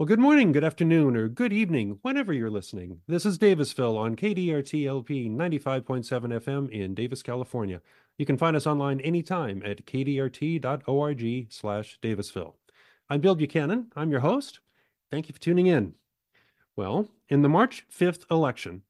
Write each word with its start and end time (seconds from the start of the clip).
Well, 0.00 0.06
good 0.06 0.18
morning, 0.18 0.52
good 0.52 0.64
afternoon, 0.64 1.14
or 1.14 1.28
good 1.28 1.52
evening, 1.52 1.98
whenever 2.00 2.32
you're 2.32 2.48
listening. 2.48 3.02
This 3.06 3.26
is 3.26 3.38
Davisville 3.38 3.98
on 3.98 4.16
KDRT 4.16 4.88
LP 4.88 5.28
95.7 5.28 6.06
FM 6.40 6.70
in 6.70 6.94
Davis, 6.94 7.22
California. 7.22 7.82
You 8.16 8.24
can 8.24 8.38
find 8.38 8.56
us 8.56 8.66
online 8.66 9.00
anytime 9.00 9.62
at 9.62 9.84
kdrt.org 9.84 11.52
slash 11.52 11.98
Davisville. 12.02 12.54
I'm 13.10 13.20
Bill 13.20 13.34
Buchanan. 13.34 13.92
I'm 13.94 14.10
your 14.10 14.20
host. 14.20 14.60
Thank 15.10 15.28
you 15.28 15.34
for 15.34 15.40
tuning 15.40 15.66
in. 15.66 15.92
Well, 16.76 17.08
in 17.28 17.42
the 17.42 17.50
March 17.50 17.84
5th 17.94 18.24
election, 18.30 18.84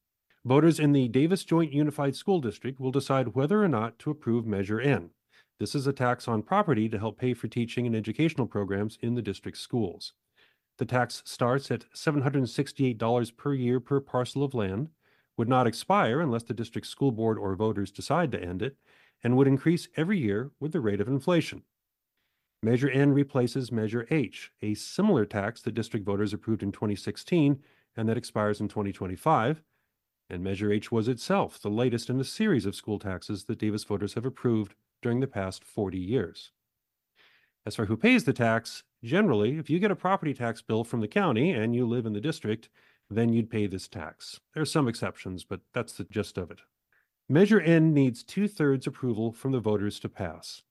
voters 0.45 0.79
in 0.79 0.93
the 0.93 1.09
Davis 1.09 1.43
Joint 1.43 1.73
Unified 1.73 2.15
School 2.15 2.41
District 2.41 2.79
will 2.79 2.93
decide 2.93 3.35
whether 3.35 3.65
or 3.65 3.69
not 3.69 3.99
to 3.99 4.13
approve 4.13 4.47
Measure 4.47 4.81
N. 4.81 5.11
This 5.59 5.75
is 5.75 5.89
a 5.89 5.93
tax 5.93 6.29
on 6.29 6.43
property 6.43 6.89
to 6.89 7.01
help 7.01 7.19
pay 7.19 7.35
for 7.35 7.49
teaching 7.49 7.85
and 7.85 7.97
educational 7.97 8.47
programs 8.47 8.97
in 9.03 9.17
the 9.17 9.23
district's 9.23 9.61
schools. 9.61 10.13
The 10.81 10.87
tax 10.87 11.23
starts 11.27 11.71
at 11.71 11.85
$768 11.93 13.37
per 13.37 13.53
year 13.53 13.81
per 13.81 14.01
parcel 14.01 14.43
of 14.43 14.55
land, 14.55 14.89
would 15.37 15.47
not 15.47 15.67
expire 15.67 16.23
unless 16.23 16.45
the 16.45 16.55
district 16.55 16.87
school 16.87 17.13
board 17.13 17.37
or 17.37 17.55
voters 17.55 17.91
decide 17.91 18.33
to 18.33 18.43
end 18.43 18.63
it, 18.63 18.79
and 19.23 19.37
would 19.37 19.47
increase 19.47 19.89
every 19.99 20.19
year 20.19 20.53
with 20.59 20.73
the 20.73 20.81
rate 20.81 21.03
of 21.03 21.07
inflation. 21.07 21.65
Measure 22.63 22.89
N 22.89 23.13
replaces 23.13 23.71
Measure 23.71 24.07
H, 24.11 24.53
a 24.63 24.73
similar 24.73 25.27
tax 25.27 25.61
that 25.61 25.75
district 25.75 26.07
voters 26.07 26.33
approved 26.33 26.63
in 26.63 26.73
2016 26.73 27.63
and 27.95 28.09
that 28.09 28.17
expires 28.17 28.59
in 28.59 28.69
2025. 28.69 29.63
And 30.31 30.43
Measure 30.43 30.73
H 30.73 30.91
was 30.91 31.09
itself 31.09 31.61
the 31.61 31.69
latest 31.69 32.09
in 32.09 32.19
a 32.19 32.25
series 32.25 32.65
of 32.65 32.75
school 32.75 32.99
taxes 32.99 33.45
that 33.45 33.59
Davis 33.59 33.85
voters 33.85 34.15
have 34.15 34.25
approved 34.25 34.75
during 35.03 35.21
the 35.21 35.27
past 35.27 35.63
40 35.63 35.99
years. 35.99 36.53
As 37.67 37.77
for 37.77 37.85
who 37.85 37.99
pays 37.99 38.25
the 38.25 38.33
tax, 38.33 38.83
generally, 39.03 39.59
if 39.59 39.71
you 39.71 39.79
get 39.79 39.91
a 39.91 39.97
property 39.97 40.35
tax 40.35 40.63
bill 40.63 40.85
from 40.85 41.01
the 41.01 41.09
county 41.09 41.51
and 41.51 41.75
you 41.75 41.87
live 41.87 42.07
in 42.07 42.13
the 42.13 42.21
district, 42.21 42.69
then 43.11 43.33
you'd 43.33 43.51
pay 43.51 43.67
this 43.67 43.89
tax. 43.89 44.41
There 44.55 44.63
are 44.63 44.67
some 44.67 44.89
exceptions, 44.89 45.45
but 45.45 45.61
that's 45.73 45.95
the 45.95 46.05
gist 46.05 46.39
of 46.39 46.51
it. 46.51 46.61
Measure 47.29 47.61
N 47.61 47.95
needs 47.95 48.23
two 48.23 48.49
thirds 48.49 48.87
approval 48.87 49.33
from 49.33 49.53
the 49.53 49.61
voters 49.61 50.01
to 50.01 50.09
pass. 50.09 50.63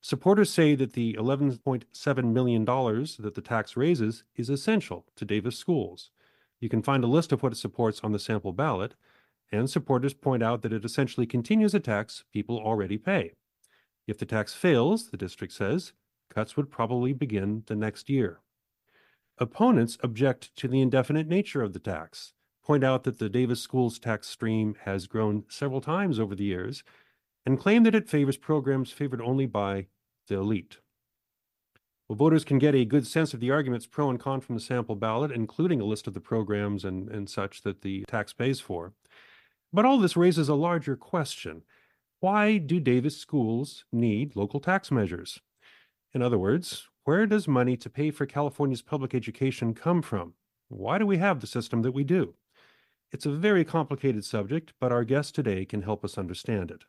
Supporters 0.00 0.50
say 0.50 0.74
that 0.74 0.94
the 0.94 1.14
$11.7 1.14 2.32
million 2.32 2.64
that 2.64 3.32
the 3.34 3.42
tax 3.42 3.76
raises 3.76 4.24
is 4.34 4.48
essential 4.48 5.04
to 5.16 5.24
Davis 5.24 5.56
schools. 5.56 6.10
You 6.58 6.68
can 6.68 6.82
find 6.82 7.04
a 7.04 7.08
list 7.08 7.32
of 7.32 7.42
what 7.42 7.52
it 7.52 7.56
supports 7.56 8.00
on 8.02 8.12
the 8.12 8.18
sample 8.18 8.52
ballot, 8.52 8.94
and 9.52 9.68
supporters 9.68 10.14
point 10.14 10.42
out 10.42 10.62
that 10.62 10.72
it 10.72 10.84
essentially 10.84 11.26
continues 11.26 11.74
a 11.74 11.80
tax 11.80 12.24
people 12.32 12.58
already 12.58 12.98
pay. 12.98 13.32
If 14.06 14.18
the 14.18 14.26
tax 14.26 14.54
fails, 14.54 15.10
the 15.10 15.16
district 15.16 15.52
says, 15.52 15.92
Cuts 16.32 16.56
would 16.56 16.70
probably 16.70 17.12
begin 17.12 17.64
the 17.66 17.76
next 17.76 18.08
year. 18.08 18.40
Opponents 19.38 19.98
object 20.02 20.54
to 20.56 20.68
the 20.68 20.80
indefinite 20.80 21.26
nature 21.26 21.62
of 21.62 21.72
the 21.72 21.78
tax, 21.78 22.32
point 22.62 22.84
out 22.84 23.04
that 23.04 23.18
the 23.18 23.28
Davis 23.28 23.60
Schools 23.60 23.98
tax 23.98 24.28
stream 24.28 24.76
has 24.84 25.06
grown 25.06 25.44
several 25.48 25.80
times 25.80 26.20
over 26.20 26.34
the 26.34 26.44
years, 26.44 26.84
and 27.44 27.58
claim 27.58 27.82
that 27.84 27.94
it 27.94 28.08
favors 28.08 28.36
programs 28.36 28.92
favored 28.92 29.20
only 29.20 29.46
by 29.46 29.86
the 30.28 30.36
elite. 30.36 30.78
Well, 32.08 32.16
voters 32.16 32.44
can 32.44 32.58
get 32.58 32.74
a 32.74 32.84
good 32.84 33.06
sense 33.06 33.34
of 33.34 33.40
the 33.40 33.50
arguments 33.50 33.86
pro 33.86 34.10
and 34.10 34.18
con 34.18 34.40
from 34.40 34.56
the 34.56 34.60
sample 34.60 34.96
ballot, 34.96 35.30
including 35.30 35.80
a 35.80 35.84
list 35.84 36.06
of 36.06 36.14
the 36.14 36.20
programs 36.20 36.84
and, 36.84 37.08
and 37.08 37.30
such 37.30 37.62
that 37.62 37.82
the 37.82 38.04
tax 38.08 38.32
pays 38.32 38.60
for. 38.60 38.92
But 39.72 39.84
all 39.84 39.98
this 39.98 40.16
raises 40.16 40.48
a 40.48 40.54
larger 40.54 40.96
question. 40.96 41.62
Why 42.18 42.58
do 42.58 42.80
Davis 42.80 43.16
schools 43.16 43.84
need 43.92 44.36
local 44.36 44.60
tax 44.60 44.90
measures? 44.90 45.40
In 46.12 46.22
other 46.22 46.38
words, 46.38 46.88
where 47.04 47.26
does 47.26 47.46
money 47.46 47.76
to 47.76 47.88
pay 47.88 48.10
for 48.10 48.26
California's 48.26 48.82
public 48.82 49.14
education 49.14 49.74
come 49.74 50.02
from? 50.02 50.34
Why 50.68 50.98
do 50.98 51.06
we 51.06 51.18
have 51.18 51.40
the 51.40 51.46
system 51.46 51.82
that 51.82 51.92
we 51.92 52.04
do? 52.04 52.34
It's 53.12 53.26
a 53.26 53.32
very 53.32 53.64
complicated 53.64 54.24
subject, 54.24 54.72
but 54.80 54.92
our 54.92 55.04
guest 55.04 55.34
today 55.34 55.64
can 55.64 55.82
help 55.82 56.04
us 56.04 56.18
understand 56.18 56.70
it. 56.70 56.84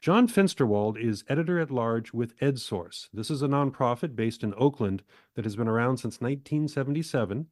John 0.00 0.28
Fensterwald 0.28 0.98
is 0.98 1.24
editor 1.28 1.58
at 1.58 1.70
large 1.70 2.12
with 2.12 2.38
EdSource. 2.38 3.08
This 3.12 3.30
is 3.30 3.40
a 3.40 3.48
nonprofit 3.48 4.14
based 4.14 4.42
in 4.42 4.52
Oakland 4.58 5.02
that 5.34 5.44
has 5.44 5.56
been 5.56 5.68
around 5.68 5.96
since 5.96 6.20
1977, 6.20 7.46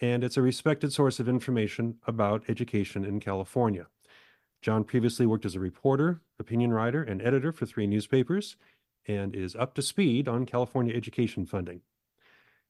and 0.00 0.24
it's 0.24 0.38
a 0.38 0.42
respected 0.42 0.92
source 0.94 1.20
of 1.20 1.28
information 1.28 1.96
about 2.06 2.48
education 2.48 3.04
in 3.04 3.20
California. 3.20 3.86
John 4.62 4.84
previously 4.84 5.26
worked 5.26 5.44
as 5.44 5.54
a 5.54 5.60
reporter, 5.60 6.22
opinion 6.38 6.72
writer, 6.72 7.02
and 7.02 7.20
editor 7.20 7.52
for 7.52 7.66
three 7.66 7.86
newspapers 7.86 8.56
and 9.06 9.34
is 9.34 9.56
up 9.56 9.74
to 9.74 9.82
speed 9.82 10.28
on 10.28 10.46
California 10.46 10.94
education 10.94 11.46
funding. 11.46 11.80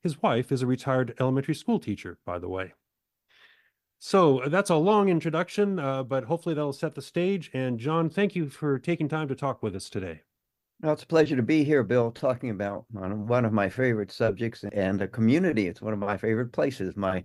His 0.02 0.22
wife 0.22 0.50
is 0.50 0.62
a 0.62 0.66
retired 0.66 1.14
elementary 1.20 1.54
school 1.54 1.78
teacher, 1.78 2.18
by 2.24 2.38
the 2.38 2.48
way. 2.48 2.72
So 3.98 4.38
uh, 4.40 4.48
that's 4.48 4.70
a 4.70 4.76
long 4.76 5.10
introduction, 5.10 5.78
uh, 5.78 6.02
but 6.02 6.24
hopefully 6.24 6.54
that'll 6.54 6.72
set 6.72 6.94
the 6.94 7.02
stage. 7.02 7.50
And 7.52 7.78
John, 7.78 8.08
thank 8.08 8.34
you 8.34 8.48
for 8.48 8.78
taking 8.78 9.08
time 9.08 9.28
to 9.28 9.34
talk 9.34 9.62
with 9.62 9.76
us 9.76 9.90
today. 9.90 10.22
Well, 10.80 10.94
it's 10.94 11.02
a 11.02 11.06
pleasure 11.06 11.36
to 11.36 11.42
be 11.42 11.62
here, 11.62 11.82
Bill, 11.82 12.10
talking 12.10 12.48
about 12.48 12.86
one 12.88 13.44
of 13.44 13.52
my 13.52 13.68
favorite 13.68 14.10
subjects 14.10 14.64
and 14.72 15.02
a 15.02 15.08
community. 15.08 15.66
It's 15.66 15.82
one 15.82 15.92
of 15.92 15.98
my 15.98 16.16
favorite 16.16 16.52
places. 16.52 16.96
My 16.96 17.22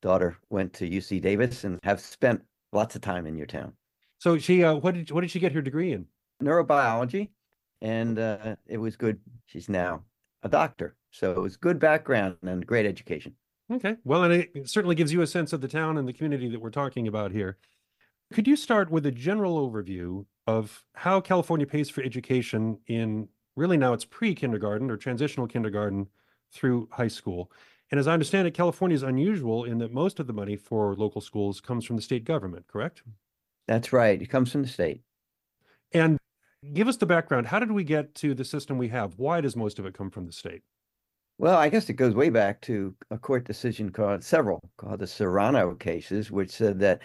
daughter 0.00 0.38
went 0.48 0.72
to 0.74 0.88
UC 0.88 1.20
Davis 1.20 1.64
and 1.64 1.78
have 1.82 2.00
spent 2.00 2.42
lots 2.72 2.94
of 2.96 3.02
time 3.02 3.26
in 3.26 3.36
your 3.36 3.46
town. 3.46 3.74
So 4.18 4.38
she, 4.38 4.64
uh, 4.64 4.76
what 4.76 4.94
did 4.94 5.10
what 5.10 5.20
did 5.20 5.30
she 5.30 5.40
get 5.40 5.52
her 5.52 5.60
degree 5.60 5.92
in? 5.92 6.06
Neurobiology 6.42 7.28
and 7.84 8.18
uh, 8.18 8.56
it 8.66 8.78
was 8.78 8.96
good. 8.96 9.20
She's 9.44 9.68
now 9.68 10.02
a 10.42 10.48
doctor, 10.48 10.96
so 11.10 11.32
it 11.32 11.38
was 11.38 11.56
good 11.58 11.78
background 11.78 12.36
and 12.42 12.66
great 12.66 12.86
education. 12.86 13.34
Okay, 13.70 13.96
well, 14.04 14.24
and 14.24 14.32
it 14.32 14.68
certainly 14.68 14.94
gives 14.94 15.12
you 15.12 15.20
a 15.20 15.26
sense 15.26 15.52
of 15.52 15.60
the 15.60 15.68
town 15.68 15.98
and 15.98 16.08
the 16.08 16.12
community 16.12 16.48
that 16.48 16.60
we're 16.60 16.70
talking 16.70 17.06
about 17.06 17.30
here. 17.30 17.58
Could 18.32 18.48
you 18.48 18.56
start 18.56 18.90
with 18.90 19.04
a 19.04 19.10
general 19.10 19.70
overview 19.70 20.24
of 20.46 20.82
how 20.94 21.20
California 21.20 21.66
pays 21.66 21.90
for 21.90 22.02
education 22.02 22.78
in 22.86 23.28
really 23.54 23.76
now 23.76 23.92
it's 23.92 24.04
pre-kindergarten 24.04 24.90
or 24.90 24.96
transitional 24.96 25.46
kindergarten 25.46 26.08
through 26.52 26.88
high 26.90 27.08
school? 27.08 27.52
And 27.90 28.00
as 28.00 28.08
I 28.08 28.14
understand 28.14 28.48
it, 28.48 28.54
California 28.54 28.94
is 28.94 29.02
unusual 29.02 29.64
in 29.64 29.76
that 29.78 29.92
most 29.92 30.20
of 30.20 30.26
the 30.26 30.32
money 30.32 30.56
for 30.56 30.94
local 30.96 31.20
schools 31.20 31.60
comes 31.60 31.84
from 31.84 31.96
the 31.96 32.02
state 32.02 32.24
government, 32.24 32.66
correct? 32.66 33.02
That's 33.68 33.92
right. 33.92 34.20
It 34.20 34.30
comes 34.30 34.50
from 34.52 34.62
the 34.62 34.68
state. 34.68 35.02
And 35.92 36.18
give 36.72 36.88
us 36.88 36.96
the 36.96 37.06
background. 37.06 37.46
How 37.46 37.58
did 37.58 37.72
we 37.72 37.84
get 37.84 38.14
to 38.16 38.34
the 38.34 38.44
system 38.44 38.78
we 38.78 38.88
have? 38.88 39.14
Why 39.18 39.40
does 39.40 39.56
most 39.56 39.78
of 39.78 39.86
it 39.86 39.94
come 39.94 40.10
from 40.10 40.26
the 40.26 40.32
state? 40.32 40.62
Well, 41.38 41.56
I 41.56 41.68
guess 41.68 41.88
it 41.90 41.94
goes 41.94 42.14
way 42.14 42.30
back 42.30 42.60
to 42.62 42.94
a 43.10 43.18
court 43.18 43.44
decision 43.44 43.90
called 43.90 44.22
several 44.22 44.60
called 44.76 45.00
the 45.00 45.06
Serrano 45.06 45.74
cases, 45.74 46.30
which 46.30 46.50
said 46.50 46.78
that 46.80 47.02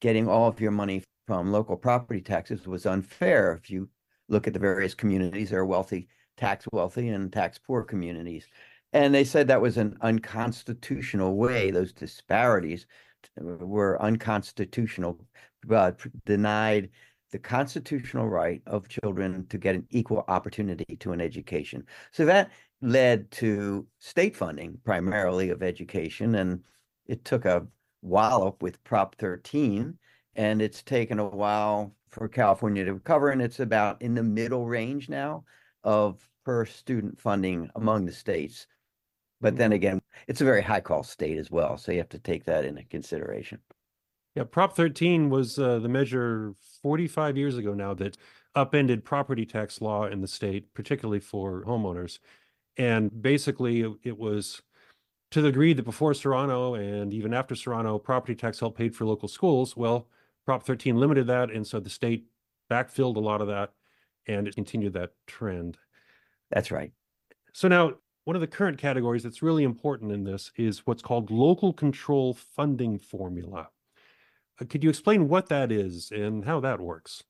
getting 0.00 0.28
all 0.28 0.48
of 0.48 0.60
your 0.60 0.72
money 0.72 1.02
from 1.26 1.50
local 1.50 1.76
property 1.76 2.20
taxes 2.20 2.66
was 2.66 2.84
unfair. 2.84 3.54
If 3.54 3.70
you 3.70 3.88
look 4.28 4.46
at 4.46 4.52
the 4.52 4.58
various 4.58 4.94
communities, 4.94 5.50
there 5.50 5.60
are 5.60 5.66
wealthy, 5.66 6.08
tax 6.36 6.66
wealthy, 6.70 7.08
and 7.08 7.32
tax 7.32 7.58
poor 7.58 7.82
communities. 7.82 8.46
And 8.92 9.14
they 9.14 9.24
said 9.24 9.48
that 9.48 9.60
was 9.60 9.78
an 9.78 9.96
unconstitutional 10.02 11.36
way. 11.36 11.70
Those 11.70 11.92
disparities 11.92 12.86
uh, 13.40 13.64
were 13.64 14.00
unconstitutional, 14.02 15.18
but 15.64 16.00
denied 16.26 16.90
the 17.32 17.38
constitutional 17.38 18.28
right 18.28 18.62
of 18.66 18.88
children 18.88 19.46
to 19.48 19.58
get 19.58 19.74
an 19.74 19.86
equal 19.90 20.24
opportunity 20.28 20.96
to 21.00 21.12
an 21.12 21.20
education. 21.20 21.84
So 22.12 22.24
that 22.26 22.50
led 22.80 23.30
to 23.32 23.86
state 23.98 24.36
funding 24.36 24.78
primarily 24.84 25.50
of 25.50 25.62
education. 25.62 26.36
And 26.36 26.62
it 27.06 27.24
took 27.24 27.44
a 27.44 27.66
wallop 28.02 28.62
with 28.62 28.82
Prop 28.84 29.16
13, 29.16 29.98
and 30.36 30.62
it's 30.62 30.82
taken 30.82 31.18
a 31.18 31.26
while 31.26 31.94
for 32.08 32.28
California 32.28 32.84
to 32.84 32.94
recover. 32.94 33.30
And 33.30 33.42
it's 33.42 33.60
about 33.60 34.00
in 34.02 34.14
the 34.14 34.22
middle 34.22 34.66
range 34.66 35.08
now 35.08 35.44
of 35.82 36.26
per 36.44 36.64
student 36.64 37.20
funding 37.20 37.68
among 37.74 38.06
the 38.06 38.12
states. 38.12 38.66
But 39.40 39.56
then 39.56 39.70
mm-hmm. 39.70 39.76
again, 39.76 40.02
it's 40.28 40.40
a 40.40 40.44
very 40.44 40.62
high 40.62 40.80
cost 40.80 41.10
state 41.10 41.38
as 41.38 41.50
well. 41.50 41.76
So 41.76 41.92
you 41.92 41.98
have 41.98 42.08
to 42.10 42.18
take 42.18 42.44
that 42.44 42.64
into 42.64 42.84
consideration. 42.84 43.58
Yeah, 44.36 44.44
Prop 44.44 44.76
13 44.76 45.30
was 45.30 45.58
uh, 45.58 45.78
the 45.78 45.88
measure 45.88 46.54
45 46.82 47.38
years 47.38 47.56
ago 47.56 47.72
now 47.72 47.94
that 47.94 48.18
upended 48.54 49.02
property 49.02 49.46
tax 49.46 49.80
law 49.80 50.04
in 50.04 50.20
the 50.20 50.28
state, 50.28 50.72
particularly 50.74 51.20
for 51.20 51.64
homeowners. 51.64 52.18
And 52.76 53.22
basically, 53.22 53.80
it 54.02 54.18
was 54.18 54.60
to 55.30 55.40
the 55.40 55.48
degree 55.48 55.72
that 55.72 55.84
before 55.84 56.12
Serrano 56.12 56.74
and 56.74 57.14
even 57.14 57.32
after 57.32 57.54
Serrano, 57.54 57.98
property 57.98 58.34
tax 58.34 58.60
help 58.60 58.76
paid 58.76 58.94
for 58.94 59.06
local 59.06 59.26
schools. 59.26 59.74
Well, 59.74 60.06
Prop 60.44 60.64
13 60.64 60.96
limited 60.96 61.26
that. 61.28 61.50
And 61.50 61.66
so 61.66 61.80
the 61.80 61.88
state 61.88 62.26
backfilled 62.70 63.16
a 63.16 63.20
lot 63.20 63.40
of 63.40 63.48
that 63.48 63.72
and 64.26 64.46
it 64.46 64.54
continued 64.54 64.92
that 64.92 65.12
trend. 65.26 65.78
That's 66.50 66.70
right. 66.70 66.92
So 67.54 67.68
now, 67.68 67.94
one 68.24 68.36
of 68.36 68.42
the 68.42 68.46
current 68.46 68.76
categories 68.76 69.22
that's 69.22 69.40
really 69.40 69.64
important 69.64 70.12
in 70.12 70.24
this 70.24 70.52
is 70.56 70.86
what's 70.86 71.02
called 71.02 71.30
local 71.30 71.72
control 71.72 72.34
funding 72.34 72.98
formula. 72.98 73.68
Uh, 74.60 74.64
could 74.68 74.82
you 74.82 74.90
explain 74.90 75.28
what 75.28 75.48
that 75.48 75.70
is 75.72 76.10
and 76.10 76.44
how 76.44 76.60
that 76.60 76.80
works? 76.80 77.22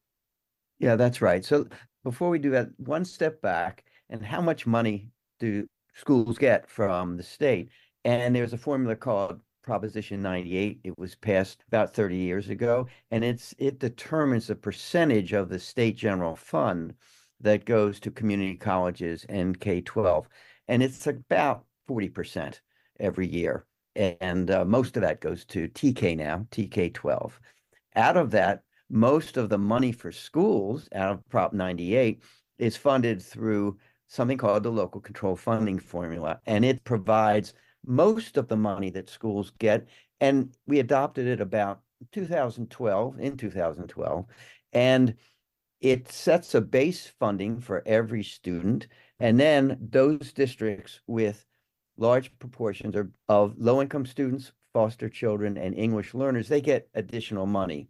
Yeah, 0.79 0.97
that's 0.97 1.23
right. 1.23 1.45
So 1.45 1.67
before 2.05 2.31
we 2.31 2.39
do 2.39 2.51
that, 2.51 2.69
one 2.77 3.05
step 3.05 3.41
back 3.41 3.85
and 4.11 4.25
how 4.25 4.41
much 4.41 4.67
money 4.67 5.11
do 5.41 5.67
schools 5.95 6.39
get 6.39 6.69
from 6.69 7.17
the 7.17 7.23
state? 7.23 7.71
And 8.05 8.37
there's 8.37 8.53
a 8.53 8.59
formula 8.59 8.95
called 8.95 9.41
Proposition 9.63 10.23
98. 10.23 10.81
It 10.85 10.97
was 10.99 11.17
passed 11.17 11.65
about 11.67 11.93
30 11.93 12.17
years 12.17 12.51
ago, 12.51 12.87
and 13.11 13.25
it's 13.25 13.53
it 13.59 13.81
determines 13.81 14.47
the 14.47 14.55
percentage 14.55 15.33
of 15.33 15.49
the 15.49 15.59
state 15.59 15.97
general 15.97 16.37
fund 16.37 16.95
that 17.41 17.65
goes 17.65 17.99
to 18.01 18.11
community 18.11 18.55
colleges 18.55 19.27
and 19.29 19.59
K-12. 19.59 20.27
And 20.69 20.83
it's 20.83 21.07
about 21.07 21.65
40% 21.89 22.61
every 23.01 23.27
year. 23.27 23.67
And 23.97 24.51
uh, 24.51 24.65
most 24.65 24.97
of 24.97 25.03
that 25.03 25.21
goes 25.21 25.45
to 25.47 25.69
TK 25.69 26.17
now, 26.17 26.47
TK-12. 26.51 27.33
Out 27.95 28.17
of 28.17 28.31
that, 28.33 28.63
most 28.91 29.37
of 29.37 29.49
the 29.49 29.59
money 29.59 29.91
for 29.91 30.13
schools 30.13 30.89
out 30.95 31.13
of 31.13 31.29
Prop 31.29 31.53
98 31.53 32.23
is 32.59 32.77
funded 32.77 33.23
through 33.23 33.79
something 34.07 34.39
called 34.39 34.63
the 34.63 34.71
local 34.71 35.01
control 35.01 35.35
funding 35.35 35.79
formula, 35.79 36.41
and 36.47 36.65
it 36.65 36.85
provides 36.85 37.55
most 37.85 38.37
of 38.37 38.49
the 38.49 38.57
money 38.57 38.91
that 38.91 39.11
schools 39.11 39.53
get. 39.59 39.89
And 40.21 40.55
we 40.67 40.79
adopted 40.79 41.27
it 41.27 41.41
about 41.41 41.81
2012, 42.13 43.19
in 43.19 43.37
2012, 43.37 44.27
and 44.73 45.15
it 45.81 46.11
sets 46.11 46.55
a 46.55 46.61
base 46.61 47.13
funding 47.19 47.61
for 47.61 47.83
every 47.87 48.23
student. 48.23 48.87
And 49.19 49.39
then 49.41 49.79
those 49.81 50.33
districts 50.33 51.01
with 51.07 51.45
large 51.97 52.37
proportions 52.39 52.95
of, 52.97 53.11
of 53.29 53.55
low 53.59 53.81
income 53.81 54.07
students, 54.07 54.53
foster 54.73 55.09
children, 55.09 55.57
and 55.57 55.75
English 55.75 56.15
learners, 56.15 56.49
they 56.49 56.61
get 56.61 56.89
additional 56.95 57.47
money. 57.47 57.89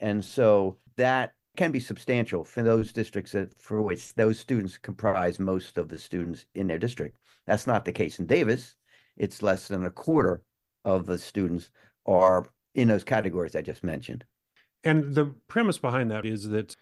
And 0.00 0.24
so 0.24 0.76
that 0.96 1.32
can 1.56 1.72
be 1.72 1.80
substantial 1.80 2.44
for 2.44 2.62
those 2.62 2.92
districts 2.92 3.32
that, 3.32 3.60
for 3.60 3.80
which 3.80 4.14
those 4.14 4.38
students 4.38 4.76
comprise 4.76 5.38
most 5.38 5.78
of 5.78 5.88
the 5.88 5.98
students 5.98 6.44
in 6.54 6.66
their 6.66 6.78
district. 6.78 7.16
That's 7.46 7.66
not 7.66 7.84
the 7.84 7.92
case 7.92 8.18
in 8.18 8.26
Davis. 8.26 8.74
It's 9.16 9.42
less 9.42 9.68
than 9.68 9.84
a 9.84 9.90
quarter 9.90 10.42
of 10.84 11.06
the 11.06 11.18
students 11.18 11.70
are 12.04 12.46
in 12.74 12.88
those 12.88 13.04
categories 13.04 13.56
I 13.56 13.62
just 13.62 13.82
mentioned. 13.82 14.24
And 14.84 15.14
the 15.14 15.34
premise 15.48 15.78
behind 15.78 16.10
that 16.10 16.26
is 16.26 16.48
that 16.50 16.76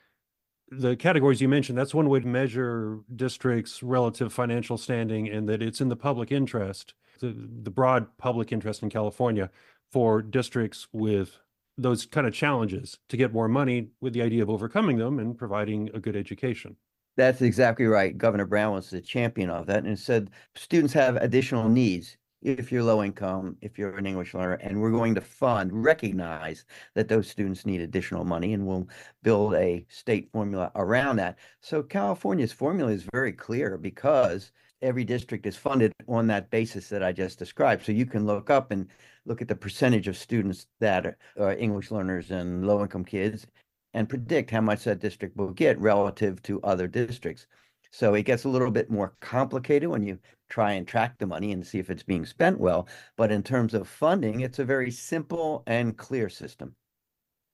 the 0.71 0.97
categories 0.97 1.41
you 1.41 1.49
mentioned, 1.49 1.79
that's 1.79 1.95
one 1.95 2.09
way 2.09 2.21
to 2.21 2.27
measure 2.27 3.01
districts' 3.15 3.83
relative 3.83 4.33
financial 4.33 4.79
standing 4.79 5.29
and 5.29 5.49
that 5.49 5.63
it's 5.63 5.81
in 5.81 5.89
the 5.89 5.97
public 5.97 6.33
interest, 6.33 6.95
the, 7.21 7.35
the 7.63 7.71
broad 7.71 8.07
public 8.19 8.53
interest 8.53 8.83
in 8.83 8.91
California 8.91 9.51
for 9.93 10.23
districts 10.23 10.89
with 10.93 11.39
those 11.77 12.07
kind 12.07 12.27
of 12.27 12.33
challenges 12.33 12.99
to 13.09 13.17
get 13.17 13.33
more 13.33 13.49
money 13.49 13.89
with 14.01 14.13
the 14.13 14.23
idea 14.23 14.43
of 14.43 14.51
overcoming 14.51 14.97
them 14.97 15.19
and 15.19 15.37
providing 15.37 15.91
a 15.93 16.01
good 16.01 16.17
education. 16.17 16.77
That's 17.17 17.43
exactly 17.43 17.87
right. 17.87 18.17
Governor 18.17 18.47
Brown 18.47 18.75
was 18.75 18.91
the 18.91 19.01
champion 19.01 19.51
of 19.51 19.67
that 19.67 19.85
and 19.85 19.99
said 19.99 20.31
students 20.55 20.93
have 20.95 21.17
additional 21.17 21.69
needs 21.69 22.17
if 22.45 22.71
you're 22.71 22.83
low 22.83 23.03
income, 23.03 23.57
if 23.63 23.79
you're 23.79 23.97
an 23.97 24.07
English 24.07 24.35
learner, 24.35 24.55
and 24.55 24.81
we're 24.81 24.91
going 24.91 25.15
to 25.15 25.21
fund, 25.21 25.73
recognize 25.73 26.67
that 26.95 27.09
those 27.09 27.29
students 27.29 27.65
need 27.65 27.81
additional 27.81 28.25
money, 28.25 28.53
and 28.53 28.67
we'll 28.67 28.87
build 29.23 29.55
a 29.55 29.85
state 29.89 30.31
formula 30.31 30.71
around 30.77 31.17
that. 31.17 31.39
So 31.61 31.83
California's 31.83 32.53
formula 32.53 32.93
is 32.93 33.09
very 33.13 33.33
clear 33.33 33.79
because 33.79 34.53
every 34.83 35.05
district 35.05 35.47
is 35.47 35.57
funded 35.57 35.93
on 36.07 36.27
that 36.27 36.51
basis 36.51 36.91
that 36.91 37.03
I 37.03 37.13
just 37.13 37.39
described. 37.39 37.87
So 37.87 37.93
you 37.93 38.05
can 38.05 38.27
look 38.27 38.51
up 38.51 38.71
and 38.71 38.89
look 39.25 39.41
at 39.41 39.49
the 39.49 39.57
percentage 39.57 40.07
of 40.07 40.17
students 40.17 40.67
that 40.81 41.17
are 41.41 41.57
English 41.57 41.91
learners 41.91 42.31
and 42.31 42.67
low 42.67 42.83
income 42.83 43.07
kids 43.07 43.47
and 43.95 44.09
predict 44.09 44.51
how 44.51 44.61
much 44.61 44.85
that 44.85 44.99
district 44.99 45.37
will 45.37 45.51
get 45.51 45.79
relative 45.79 46.43
to 46.43 46.61
other 46.63 46.87
districts. 46.87 47.47
So 47.95 48.15
it 48.15 48.25
gets 48.25 48.43
a 48.43 48.49
little 48.49 48.73
bit 48.73 48.91
more 48.91 49.15
complicated 49.21 49.89
when 49.89 50.03
you 50.03 50.19
try 50.51 50.73
and 50.73 50.85
track 50.85 51.17
the 51.17 51.29
money 51.29 51.53
and 51.53 51.65
see 51.65 51.79
if 51.79 51.91
it's 51.91 52.03
being 52.03 52.27
spent 52.27 52.59
well. 52.59 52.89
But 53.17 53.31
in 53.31 53.45
terms 53.45 53.73
of 53.73 53.87
funding, 53.87 54.41
it's 54.41 54.59
a 54.59 54.65
very 54.65 54.91
simple 54.91 55.63
and 55.69 55.97
clear 55.97 56.29
system. 56.29 56.75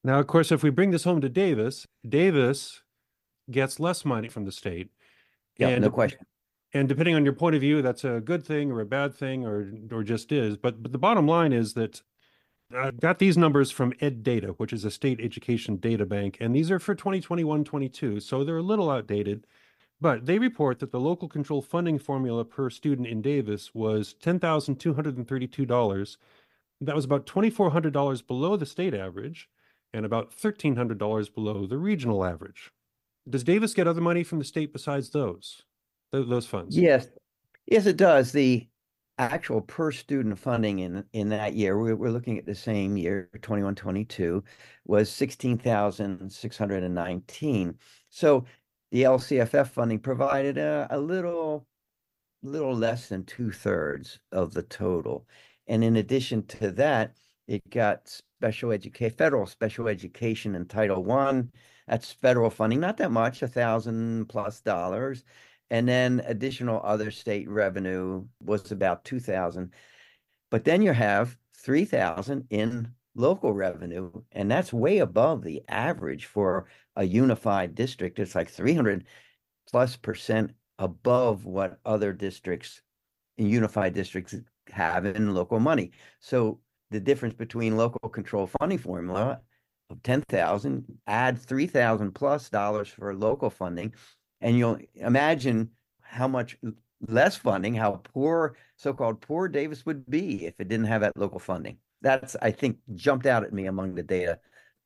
Now, 0.02 0.18
of 0.18 0.28
course, 0.28 0.50
if 0.50 0.62
we 0.62 0.70
bring 0.70 0.92
this 0.92 1.04
home 1.04 1.20
to 1.20 1.28
Davis, 1.28 1.86
Davis 2.08 2.80
gets 3.50 3.78
less 3.78 4.06
money 4.06 4.28
from 4.28 4.46
the 4.46 4.50
state. 4.50 4.88
Yeah, 5.58 5.78
no 5.78 5.90
question. 5.90 6.20
And 6.72 6.88
depending 6.88 7.16
on 7.16 7.24
your 7.24 7.34
point 7.34 7.54
of 7.54 7.60
view, 7.60 7.82
that's 7.82 8.04
a 8.04 8.18
good 8.20 8.42
thing 8.42 8.72
or 8.72 8.80
a 8.80 8.86
bad 8.86 9.14
thing 9.14 9.44
or 9.44 9.70
or 9.92 10.02
just 10.02 10.32
is. 10.32 10.56
But 10.56 10.82
but 10.82 10.90
the 10.90 10.98
bottom 10.98 11.26
line 11.26 11.52
is 11.52 11.74
that 11.74 12.00
I 12.74 12.92
got 12.92 13.18
these 13.18 13.36
numbers 13.36 13.70
from 13.70 13.92
Ed 14.00 14.22
Data, 14.22 14.54
which 14.56 14.72
is 14.72 14.86
a 14.86 14.90
state 14.90 15.20
education 15.20 15.76
data 15.76 16.06
bank, 16.06 16.38
and 16.40 16.56
these 16.56 16.70
are 16.70 16.78
for 16.78 16.94
2021-22, 16.94 18.22
so 18.22 18.42
they're 18.42 18.56
a 18.56 18.62
little 18.62 18.90
outdated. 18.90 19.46
But 20.00 20.24
they 20.24 20.38
report 20.38 20.78
that 20.78 20.92
the 20.92 21.00
local 21.00 21.28
control 21.28 21.60
funding 21.60 21.98
formula 21.98 22.42
per 22.44 22.70
student 22.70 23.06
in 23.06 23.20
Davis 23.20 23.74
was 23.74 24.14
$10,232. 24.22 26.16
That 26.80 26.94
was 26.94 27.04
about 27.04 27.26
$2,400 27.26 28.26
below 28.26 28.56
the 28.56 28.64
state 28.64 28.94
average 28.94 29.50
and 29.92 30.06
about 30.06 30.34
$1,300 30.34 31.34
below 31.34 31.66
the 31.66 31.76
regional 31.76 32.24
average. 32.24 32.70
Does 33.28 33.44
Davis 33.44 33.74
get 33.74 33.86
other 33.86 34.00
money 34.00 34.24
from 34.24 34.38
the 34.38 34.44
state 34.44 34.72
besides 34.72 35.10
those, 35.10 35.60
those 36.12 36.46
funds? 36.46 36.74
Yes, 36.76 37.08
yes, 37.66 37.84
it 37.84 37.98
does. 37.98 38.32
The 38.32 38.66
actual 39.18 39.60
per 39.60 39.92
student 39.92 40.38
funding 40.38 40.78
in 40.78 41.04
in 41.12 41.28
that 41.28 41.52
year, 41.52 41.78
we're, 41.78 41.94
we're 41.94 42.10
looking 42.10 42.38
at 42.38 42.46
the 42.46 42.54
same 42.54 42.96
year, 42.96 43.28
21, 43.42 43.74
22, 43.74 44.42
was 44.86 45.10
16,619. 45.10 47.78
So 48.08 48.46
the 48.90 49.02
LCFF 49.04 49.68
funding 49.68 50.00
provided 50.00 50.58
a, 50.58 50.86
a 50.90 50.98
little, 50.98 51.66
little 52.42 52.74
less 52.74 53.08
than 53.08 53.24
two 53.24 53.50
thirds 53.52 54.18
of 54.32 54.52
the 54.54 54.62
total. 54.62 55.26
And 55.66 55.84
in 55.84 55.96
addition 55.96 56.46
to 56.46 56.72
that, 56.72 57.16
it 57.46 57.68
got 57.70 58.08
special 58.08 58.72
education, 58.72 59.16
federal 59.16 59.46
special 59.46 59.88
education 59.88 60.54
in 60.54 60.66
Title 60.66 61.04
One. 61.04 61.52
That's 61.86 62.12
federal 62.12 62.50
funding, 62.50 62.80
not 62.80 62.96
that 62.98 63.10
much, 63.10 63.42
a 63.42 63.48
thousand 63.48 64.28
plus 64.28 64.60
dollars. 64.60 65.24
And 65.70 65.88
then 65.88 66.22
additional 66.26 66.80
other 66.82 67.10
state 67.10 67.48
revenue 67.48 68.24
was 68.42 68.72
about 68.72 69.04
two 69.04 69.20
thousand. 69.20 69.72
But 70.50 70.64
then 70.64 70.82
you 70.82 70.92
have 70.92 71.36
three 71.56 71.84
thousand 71.84 72.46
in 72.50 72.92
local 73.20 73.52
revenue, 73.52 74.10
and 74.32 74.50
that's 74.50 74.72
way 74.72 74.98
above 74.98 75.42
the 75.42 75.62
average 75.68 76.26
for 76.26 76.66
a 76.96 77.04
unified 77.04 77.74
district. 77.74 78.18
It's 78.18 78.34
like 78.34 78.50
300 78.50 79.04
plus 79.70 79.96
percent 79.96 80.52
above 80.78 81.44
what 81.44 81.78
other 81.84 82.12
districts 82.12 82.80
unified 83.36 83.94
districts 83.94 84.34
have 84.68 85.04
in 85.06 85.34
local 85.34 85.60
money. 85.60 85.92
So 86.20 86.60
the 86.90 87.00
difference 87.00 87.34
between 87.34 87.76
local 87.76 88.08
control 88.08 88.48
funding 88.58 88.78
formula 88.78 89.40
of 89.90 90.02
10,000, 90.02 90.84
add 91.06 91.38
3,000 91.38 92.12
plus 92.12 92.48
dollars 92.48 92.88
for 92.88 93.14
local 93.14 93.50
funding, 93.50 93.94
and 94.40 94.56
you'll 94.56 94.78
imagine 94.94 95.70
how 96.00 96.28
much 96.28 96.56
less 97.08 97.36
funding, 97.36 97.74
how 97.74 98.00
poor, 98.12 98.56
so-called 98.76 99.20
poor 99.20 99.48
Davis 99.48 99.86
would 99.86 100.08
be 100.08 100.46
if 100.46 100.54
it 100.58 100.68
didn't 100.68 100.86
have 100.86 101.00
that 101.00 101.16
local 101.16 101.38
funding 101.38 101.78
that's 102.02 102.36
I 102.42 102.50
think 102.50 102.78
jumped 102.94 103.26
out 103.26 103.44
at 103.44 103.52
me 103.52 103.66
among 103.66 103.94
the 103.94 104.02
data 104.02 104.38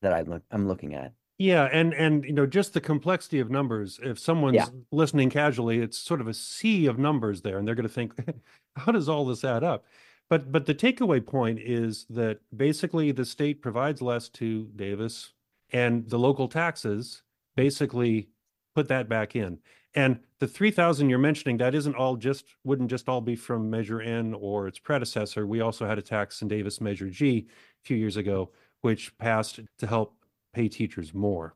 that 0.02 0.12
I 0.12 0.22
look, 0.22 0.42
I'm 0.50 0.68
looking 0.68 0.94
at. 0.94 1.12
Yeah, 1.38 1.68
and 1.72 1.92
and 1.94 2.24
you 2.24 2.32
know 2.32 2.46
just 2.46 2.74
the 2.74 2.80
complexity 2.80 3.40
of 3.40 3.50
numbers. 3.50 3.98
If 4.02 4.18
someone's 4.18 4.54
yeah. 4.54 4.68
listening 4.92 5.30
casually, 5.30 5.80
it's 5.80 5.98
sort 5.98 6.20
of 6.20 6.28
a 6.28 6.34
sea 6.34 6.86
of 6.86 6.98
numbers 6.98 7.42
there, 7.42 7.58
and 7.58 7.66
they're 7.66 7.74
going 7.74 7.88
to 7.88 7.92
think, 7.92 8.14
"How 8.76 8.92
does 8.92 9.08
all 9.08 9.26
this 9.26 9.44
add 9.44 9.64
up?" 9.64 9.84
But 10.30 10.52
but 10.52 10.66
the 10.66 10.74
takeaway 10.74 11.24
point 11.24 11.58
is 11.58 12.06
that 12.10 12.38
basically 12.56 13.10
the 13.10 13.24
state 13.24 13.62
provides 13.62 14.00
less 14.00 14.28
to 14.30 14.68
Davis, 14.76 15.32
and 15.72 16.08
the 16.08 16.18
local 16.18 16.46
taxes 16.46 17.22
basically 17.56 18.28
put 18.74 18.88
that 18.88 19.08
back 19.08 19.36
in. 19.36 19.58
And 19.94 20.18
the 20.40 20.48
3000 20.48 21.08
you're 21.08 21.18
mentioning, 21.18 21.56
that 21.58 21.74
isn't 21.74 21.94
all 21.94 22.16
just, 22.16 22.44
wouldn't 22.64 22.90
just 22.90 23.08
all 23.08 23.20
be 23.20 23.36
from 23.36 23.70
Measure 23.70 24.00
N 24.00 24.34
or 24.34 24.66
its 24.66 24.78
predecessor. 24.78 25.46
We 25.46 25.60
also 25.60 25.86
had 25.86 25.98
a 25.98 26.02
tax 26.02 26.42
in 26.42 26.48
Davis 26.48 26.80
Measure 26.80 27.08
G 27.08 27.46
a 27.48 27.86
few 27.86 27.96
years 27.96 28.16
ago, 28.16 28.50
which 28.80 29.16
passed 29.18 29.60
to 29.78 29.86
help 29.86 30.16
pay 30.52 30.68
teachers 30.68 31.14
more. 31.14 31.54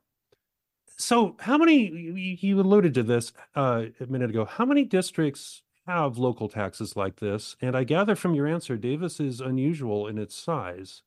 So, 0.97 1.37
how 1.41 1.59
many, 1.59 2.37
you 2.41 2.61
alluded 2.61 2.95
to 2.95 3.05
this 3.05 3.33
uh, 3.55 3.85
a 4.01 4.07
minute 4.07 4.31
ago, 4.31 4.45
how 4.45 4.65
many 4.65 4.85
districts 4.85 5.63
have 5.87 6.19
local 6.19 6.49
taxes 6.49 6.97
like 6.97 7.21
this? 7.21 7.57
And 7.61 7.77
I 7.77 7.85
gather 7.85 8.17
from 8.17 8.35
your 8.35 8.49
answer, 8.49 8.77
Davis 8.77 9.21
is 9.21 9.41
unusual 9.41 10.09
in 10.09 10.19
its 10.19 10.35
size. 10.35 11.03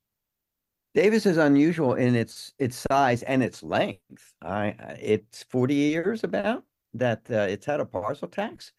Davis 0.93 1.25
is 1.25 1.37
unusual 1.37 1.93
in 1.93 2.15
its 2.15 2.53
its 2.59 2.85
size 2.89 3.23
and 3.23 3.41
its 3.43 3.63
length. 3.63 4.33
I 4.41 4.75
it's 4.99 5.43
40 5.43 5.73
years 5.73 6.23
about 6.23 6.63
that 6.93 7.21
uh, 7.31 7.47
it's 7.49 7.65
had 7.65 7.79
a 7.79 7.85
parcel 7.85 8.27
tax. 8.27 8.73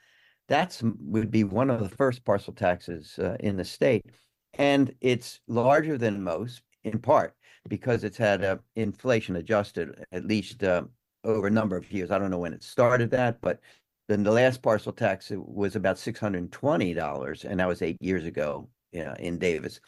That's 0.48 0.82
would 0.82 1.30
be 1.30 1.44
one 1.44 1.70
of 1.70 1.80
the 1.80 1.88
first 1.96 2.24
parcel 2.24 2.52
taxes 2.52 3.18
uh, 3.18 3.36
in 3.40 3.56
the 3.56 3.64
state, 3.64 4.04
and 4.54 4.94
it's 5.00 5.40
larger 5.46 5.96
than 5.96 6.22
most 6.22 6.62
in 6.84 6.98
part 6.98 7.34
because 7.68 8.04
it's 8.04 8.16
had 8.18 8.42
a 8.42 8.60
inflation 8.76 9.36
adjusted 9.36 10.04
at 10.12 10.26
least 10.26 10.62
uh, 10.64 10.82
over 11.24 11.46
a 11.46 11.50
number 11.50 11.76
of 11.76 11.90
years. 11.90 12.10
I 12.10 12.18
don't 12.18 12.30
know 12.30 12.38
when 12.38 12.52
it 12.52 12.62
started 12.62 13.10
that, 13.12 13.40
but 13.40 13.60
then 14.08 14.22
the 14.22 14.32
last 14.32 14.60
parcel 14.62 14.92
tax 14.92 15.30
was 15.34 15.76
about 15.76 15.98
six 15.98 16.20
hundred 16.20 16.38
and 16.38 16.52
twenty 16.52 16.92
dollars, 16.92 17.44
and 17.46 17.58
that 17.60 17.68
was 17.68 17.80
eight 17.80 17.96
years 18.02 18.26
ago. 18.26 18.68
Yeah, 18.92 19.14
in 19.18 19.38
Davis. 19.38 19.80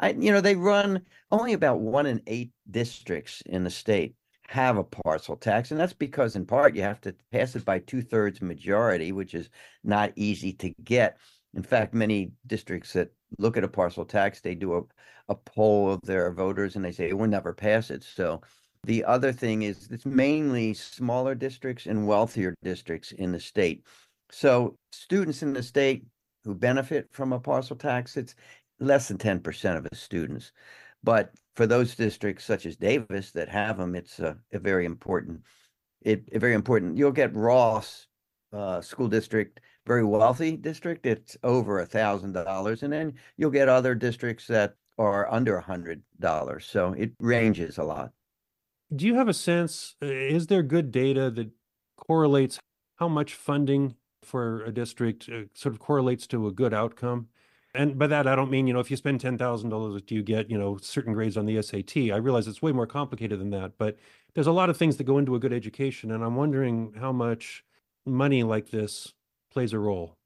I, 0.00 0.10
you 0.12 0.32
know, 0.32 0.40
they 0.40 0.56
run 0.56 1.02
only 1.30 1.52
about 1.52 1.80
one 1.80 2.06
in 2.06 2.22
eight 2.26 2.52
districts 2.70 3.42
in 3.46 3.64
the 3.64 3.70
state 3.70 4.14
have 4.48 4.76
a 4.76 4.84
parcel 4.84 5.36
tax, 5.36 5.70
and 5.70 5.80
that's 5.80 5.94
because 5.94 6.36
in 6.36 6.44
part 6.44 6.76
you 6.76 6.82
have 6.82 7.00
to 7.00 7.14
pass 7.32 7.56
it 7.56 7.64
by 7.64 7.78
two 7.78 8.02
thirds 8.02 8.42
majority, 8.42 9.10
which 9.10 9.34
is 9.34 9.48
not 9.82 10.12
easy 10.14 10.52
to 10.52 10.70
get. 10.84 11.16
In 11.54 11.62
fact, 11.62 11.94
many 11.94 12.32
districts 12.46 12.92
that 12.92 13.10
look 13.38 13.56
at 13.56 13.64
a 13.64 13.68
parcel 13.68 14.04
tax, 14.04 14.40
they 14.40 14.54
do 14.54 14.76
a, 14.76 14.82
a 15.28 15.34
poll 15.34 15.90
of 15.90 16.00
their 16.02 16.30
voters 16.32 16.76
and 16.76 16.84
they 16.84 16.92
say, 16.92 17.12
we'll 17.12 17.28
never 17.28 17.54
pass 17.54 17.90
it. 17.90 18.02
So 18.02 18.42
the 18.84 19.04
other 19.04 19.32
thing 19.32 19.62
is 19.62 19.88
it's 19.90 20.06
mainly 20.06 20.74
smaller 20.74 21.34
districts 21.34 21.86
and 21.86 22.06
wealthier 22.06 22.54
districts 22.62 23.12
in 23.12 23.32
the 23.32 23.40
state. 23.40 23.86
So 24.30 24.76
students 24.92 25.42
in 25.42 25.52
the 25.52 25.62
state 25.62 26.04
who 26.44 26.54
benefit 26.54 27.08
from 27.12 27.32
a 27.32 27.40
parcel 27.40 27.76
tax, 27.76 28.16
it's 28.16 28.34
less 28.80 29.08
than 29.08 29.18
10% 29.18 29.76
of 29.76 29.84
the 29.88 29.96
students. 29.96 30.52
But 31.04 31.32
for 31.56 31.66
those 31.66 31.94
districts 31.94 32.44
such 32.44 32.66
as 32.66 32.76
Davis 32.76 33.32
that 33.32 33.48
have 33.48 33.78
them, 33.78 33.94
it's 33.94 34.18
a, 34.18 34.36
a 34.52 34.58
very 34.58 34.84
important, 34.84 35.42
it, 36.00 36.28
a 36.32 36.38
very 36.38 36.54
important. 36.54 36.96
You'll 36.96 37.12
get 37.12 37.34
Ross 37.34 38.06
uh, 38.52 38.80
School 38.80 39.08
District 39.08 39.60
very 39.86 40.04
wealthy 40.04 40.56
district, 40.56 41.06
it's 41.06 41.36
over 41.42 41.80
a 41.80 41.86
thousand 41.86 42.32
dollars, 42.32 42.82
and 42.82 42.92
then 42.92 43.14
you'll 43.36 43.50
get 43.50 43.68
other 43.68 43.94
districts 43.94 44.46
that 44.46 44.74
are 44.98 45.30
under 45.32 45.56
a 45.56 45.62
hundred 45.62 46.02
dollars. 46.20 46.66
So 46.66 46.92
it 46.92 47.12
ranges 47.18 47.78
a 47.78 47.84
lot. 47.84 48.10
Do 48.94 49.06
you 49.06 49.14
have 49.14 49.28
a 49.28 49.34
sense? 49.34 49.96
Is 50.00 50.46
there 50.46 50.62
good 50.62 50.92
data 50.92 51.30
that 51.30 51.50
correlates 51.96 52.58
how 52.96 53.08
much 53.08 53.34
funding 53.34 53.94
for 54.24 54.64
a 54.64 54.72
district 54.72 55.28
uh, 55.28 55.42
sort 55.54 55.74
of 55.74 55.80
correlates 55.80 56.26
to 56.28 56.46
a 56.46 56.52
good 56.52 56.74
outcome? 56.74 57.28
And 57.74 57.98
by 57.98 58.06
that, 58.08 58.26
I 58.26 58.36
don't 58.36 58.50
mean, 58.50 58.66
you 58.66 58.74
know, 58.74 58.80
if 58.80 58.90
you 58.90 58.96
spend 58.98 59.20
$10,000, 59.20 60.06
do 60.06 60.14
you 60.14 60.22
get, 60.22 60.50
you 60.50 60.58
know, 60.58 60.76
certain 60.76 61.14
grades 61.14 61.38
on 61.38 61.46
the 61.46 61.62
SAT? 61.62 61.96
I 62.12 62.16
realize 62.16 62.46
it's 62.46 62.60
way 62.60 62.72
more 62.72 62.86
complicated 62.86 63.40
than 63.40 63.50
that, 63.50 63.78
but 63.78 63.96
there's 64.34 64.46
a 64.46 64.52
lot 64.52 64.68
of 64.68 64.76
things 64.76 64.98
that 64.98 65.04
go 65.04 65.18
into 65.18 65.34
a 65.34 65.38
good 65.38 65.54
education. 65.54 66.10
And 66.10 66.22
I'm 66.22 66.36
wondering 66.36 66.92
how 66.98 67.12
much 67.12 67.64
money 68.04 68.42
like 68.42 68.70
this 68.70 69.14
plays 69.50 69.72
a 69.72 69.78
role. 69.78 70.18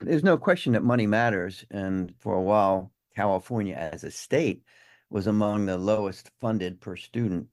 There's 0.00 0.24
no 0.24 0.36
question 0.36 0.74
that 0.74 0.82
money 0.82 1.06
matters. 1.06 1.64
And 1.70 2.12
for 2.18 2.34
a 2.34 2.42
while, 2.42 2.92
California 3.16 3.74
as 3.74 4.04
a 4.04 4.10
state 4.10 4.62
was 5.08 5.26
among 5.26 5.64
the 5.64 5.78
lowest 5.78 6.30
funded 6.40 6.80
per 6.80 6.96
student 6.96 7.46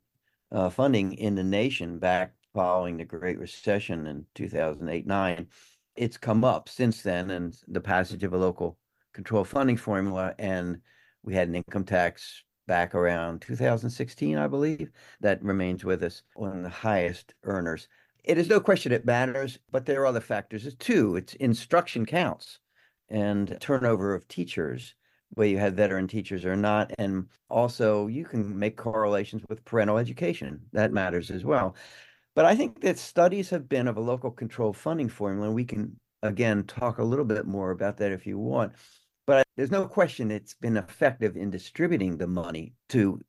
uh, 0.51 0.69
funding 0.69 1.13
in 1.13 1.35
the 1.35 1.43
nation 1.43 1.99
back 1.99 2.33
following 2.53 2.97
the 2.97 3.05
Great 3.05 3.39
Recession 3.39 4.07
in 4.07 4.25
2008 4.35 5.07
9. 5.07 5.47
It's 5.95 6.17
come 6.17 6.43
up 6.43 6.69
since 6.69 7.01
then, 7.01 7.31
and 7.31 7.57
the 7.67 7.81
passage 7.81 8.23
of 8.23 8.33
a 8.33 8.37
local 8.37 8.77
control 9.13 9.43
funding 9.43 9.77
formula, 9.77 10.33
and 10.39 10.79
we 11.23 11.33
had 11.33 11.47
an 11.47 11.55
income 11.55 11.83
tax 11.83 12.43
back 12.67 12.95
around 12.95 13.41
2016, 13.41 14.37
I 14.37 14.47
believe, 14.47 14.91
that 15.19 15.43
remains 15.43 15.83
with 15.83 16.03
us, 16.03 16.23
on 16.35 16.63
the 16.63 16.69
highest 16.69 17.33
earners. 17.43 17.87
It 18.23 18.37
is 18.37 18.49
no 18.49 18.59
question 18.59 18.91
it 18.91 19.05
matters, 19.05 19.59
but 19.71 19.85
there 19.85 20.01
are 20.01 20.05
other 20.05 20.21
factors 20.21 20.73
too. 20.75 21.15
It's 21.15 21.33
instruction 21.35 22.05
counts 22.05 22.59
and 23.09 23.57
turnover 23.59 24.13
of 24.13 24.27
teachers, 24.27 24.95
whether 25.31 25.49
you 25.49 25.57
have 25.57 25.73
veteran 25.73 26.07
teachers 26.07 26.45
or 26.45 26.55
not. 26.55 26.91
And 26.97 27.27
also, 27.49 28.07
you 28.07 28.25
can 28.25 28.57
make 28.57 28.77
correlations 28.77 29.43
with 29.49 29.65
parental 29.65 29.97
education. 29.97 30.61
That 30.71 30.93
matters 30.93 31.31
as 31.31 31.43
well. 31.43 31.75
But 32.35 32.45
I 32.45 32.55
think 32.55 32.81
that 32.81 32.97
studies 32.97 33.49
have 33.49 33.67
been 33.67 33.87
of 33.87 33.97
a 33.97 34.01
local 34.01 34.31
control 34.31 34.73
funding 34.73 35.09
formula, 35.09 35.47
and 35.47 35.55
we 35.55 35.65
can 35.65 35.99
again 36.23 36.63
talk 36.63 36.97
a 36.97 37.03
little 37.03 37.25
bit 37.25 37.45
more 37.45 37.71
about 37.71 37.97
that 37.97 38.11
if 38.11 38.25
you 38.25 38.37
want. 38.37 38.73
But 39.27 39.45
there's 39.57 39.71
no 39.71 39.85
question 39.85 40.31
it's 40.31 40.53
been 40.53 40.77
effective 40.77 41.35
in 41.35 41.49
distributing 41.49 42.17
the 42.17 42.27
money 42.27 42.73
to 42.89 43.21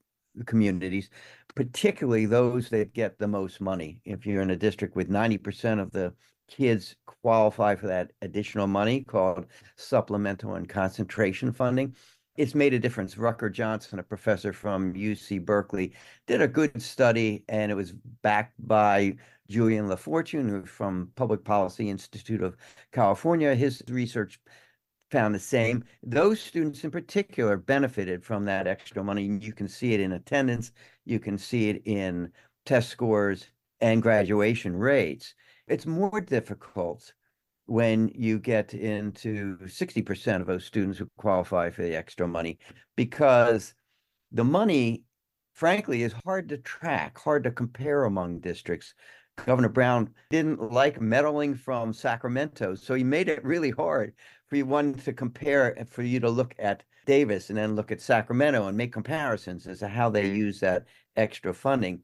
communities, 0.47 1.11
particularly 1.55 2.27
those 2.27 2.69
that 2.71 2.95
get 2.95 3.19
the 3.19 3.29
most 3.29 3.61
money. 3.61 4.01
If 4.05 4.25
you're 4.25 4.43
in 4.43 4.51
a 4.51 4.57
district 4.57 4.97
with 4.97 5.11
90% 5.11 5.81
of 5.81 5.91
the 5.91 6.15
kids 6.49 6.97
qualify 7.07 7.75
for 7.75 7.87
that 7.89 8.13
additional 8.23 8.67
money 8.67 9.03
called 9.03 9.47
supplemental 9.77 10.55
and 10.55 10.69
concentration 10.69 11.53
funding, 11.53 11.95
it's 12.37 12.55
made 12.55 12.75
a 12.75 12.79
difference. 12.79 13.19
Rucker 13.19 13.51
Johnson, 13.51 13.99
a 13.99 14.03
professor 14.03 14.53
from 14.53 14.95
UC 14.95 15.45
Berkeley, 15.45 15.93
did 16.27 16.41
a 16.41 16.49
good 16.49 16.81
study, 16.81 17.45
and 17.49 17.71
it 17.71 17.75
was 17.75 17.93
backed 18.23 18.55
by 18.67 19.17
Julien 19.49 19.89
Lafortune 19.89 20.67
from 20.67 21.11
Public 21.15 21.45
Policy 21.45 21.91
Institute 21.91 22.43
of 22.43 22.57
California. 22.93 23.55
His 23.55 23.83
research 23.89 24.41
found 25.11 25.35
the 25.35 25.39
same. 25.39 25.85
Those 26.03 26.41
students 26.41 26.85
in 26.85 26.91
particular 26.91 27.59
benefited 27.59 28.25
from 28.25 28.47
that 28.47 28.67
extra 28.67 29.05
money. 29.05 29.25
You 29.41 29.53
can 29.53 29.69
see 29.69 29.93
it 29.93 30.01
in 30.01 30.13
attendance, 30.13 30.73
you 31.05 31.21
can 31.21 31.37
see 31.37 31.69
it 31.69 31.83
in 31.85 32.33
test 32.65 32.89
scores 32.89 33.47
and 33.83 34.01
graduation 34.01 34.75
rates. 34.75 35.35
It's 35.69 35.87
more 35.87 36.21
difficult 36.21 37.13
when 37.73 38.13
you 38.15 38.39
get 38.39 38.75
into 38.75 39.57
60% 39.63 40.43
of 40.43 40.47
those 40.47 40.63
students 40.63 40.99
who 40.99 41.09
qualify 41.17 41.71
for 41.71 41.81
the 41.81 41.97
extra 41.97 42.29
money 42.29 42.59
because 42.97 43.73
the 44.31 44.45
money, 44.45 45.05
frankly, 45.55 46.03
is 46.03 46.15
hard 46.23 46.51
to 46.51 46.59
track, 46.59 47.17
hard 47.17 47.43
to 47.43 47.51
compare 47.51 48.05
among 48.05 48.41
districts. 48.41 48.93
Governor 49.47 49.71
Brown 49.71 50.11
didn't 50.29 50.71
like 50.71 51.01
meddling 51.01 51.55
from 51.55 51.95
Sacramento, 51.95 52.75
so 52.75 52.93
he 52.93 53.05
made 53.05 53.31
it 53.31 53.43
really 53.43 53.71
hard 53.71 54.13
for 54.49 54.57
you 54.57 54.67
one 54.67 54.93
to 54.93 55.15
compare, 55.15 55.75
for 55.89 56.03
you 56.03 56.21
to 56.21 56.29
look 56.29 56.55
at 56.59 56.83
Davis 57.07 57.49
and 57.49 57.57
then 57.57 57.75
look 57.75 57.91
at 57.91 58.03
Sacramento 58.03 58.67
and 58.67 58.77
make 58.77 58.93
comparisons 58.93 59.67
as 59.67 59.79
to 59.79 59.89
how 59.89 60.11
they 60.11 60.25
mm. 60.25 60.37
use 60.37 60.61
that 60.61 60.85
extra 61.17 61.55
funding. 61.55 62.03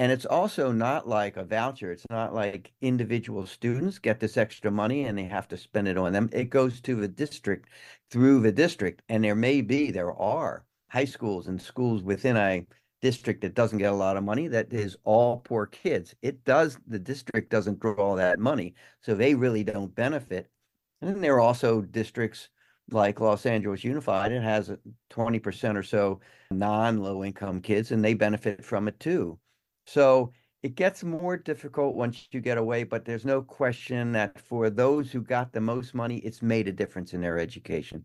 And 0.00 0.10
it's 0.10 0.24
also 0.24 0.72
not 0.72 1.06
like 1.06 1.36
a 1.36 1.44
voucher. 1.44 1.92
It's 1.92 2.06
not 2.08 2.32
like 2.32 2.72
individual 2.80 3.44
students 3.44 3.98
get 3.98 4.18
this 4.18 4.38
extra 4.38 4.70
money 4.70 5.04
and 5.04 5.18
they 5.18 5.24
have 5.24 5.46
to 5.48 5.58
spend 5.58 5.88
it 5.88 5.98
on 5.98 6.14
them. 6.14 6.30
It 6.32 6.48
goes 6.48 6.80
to 6.80 6.94
the 6.94 7.06
district 7.06 7.68
through 8.10 8.40
the 8.40 8.50
district. 8.50 9.02
And 9.10 9.22
there 9.22 9.34
may 9.34 9.60
be, 9.60 9.90
there 9.90 10.14
are 10.14 10.64
high 10.88 11.04
schools 11.04 11.48
and 11.48 11.60
schools 11.60 12.02
within 12.02 12.38
a 12.38 12.66
district 13.02 13.42
that 13.42 13.54
doesn't 13.54 13.76
get 13.76 13.92
a 13.92 13.94
lot 13.94 14.16
of 14.16 14.24
money 14.24 14.48
that 14.48 14.72
is 14.72 14.96
all 15.04 15.40
poor 15.40 15.66
kids. 15.66 16.14
It 16.22 16.46
does, 16.46 16.78
the 16.86 16.98
district 16.98 17.50
doesn't 17.50 17.80
draw 17.80 18.16
that 18.16 18.38
money. 18.38 18.72
So 19.02 19.14
they 19.14 19.34
really 19.34 19.64
don't 19.64 19.94
benefit. 19.94 20.48
And 21.02 21.10
then 21.10 21.20
there 21.20 21.34
are 21.34 21.40
also 21.40 21.82
districts 21.82 22.48
like 22.90 23.20
Los 23.20 23.44
Angeles 23.44 23.84
Unified. 23.84 24.32
It 24.32 24.42
has 24.42 24.72
20% 25.10 25.76
or 25.76 25.82
so 25.82 26.20
non 26.50 27.02
low 27.02 27.22
income 27.22 27.60
kids, 27.60 27.92
and 27.92 28.02
they 28.02 28.14
benefit 28.14 28.64
from 28.64 28.88
it 28.88 28.98
too. 28.98 29.38
So 29.86 30.32
it 30.62 30.74
gets 30.74 31.02
more 31.02 31.36
difficult 31.36 31.96
once 31.96 32.28
you 32.32 32.40
get 32.40 32.58
away, 32.58 32.84
but 32.84 33.04
there's 33.04 33.24
no 33.24 33.42
question 33.42 34.12
that 34.12 34.38
for 34.38 34.70
those 34.70 35.10
who 35.10 35.22
got 35.22 35.52
the 35.52 35.60
most 35.60 35.94
money, 35.94 36.18
it's 36.18 36.42
made 36.42 36.68
a 36.68 36.72
difference 36.72 37.14
in 37.14 37.20
their 37.20 37.38
education. 37.38 38.04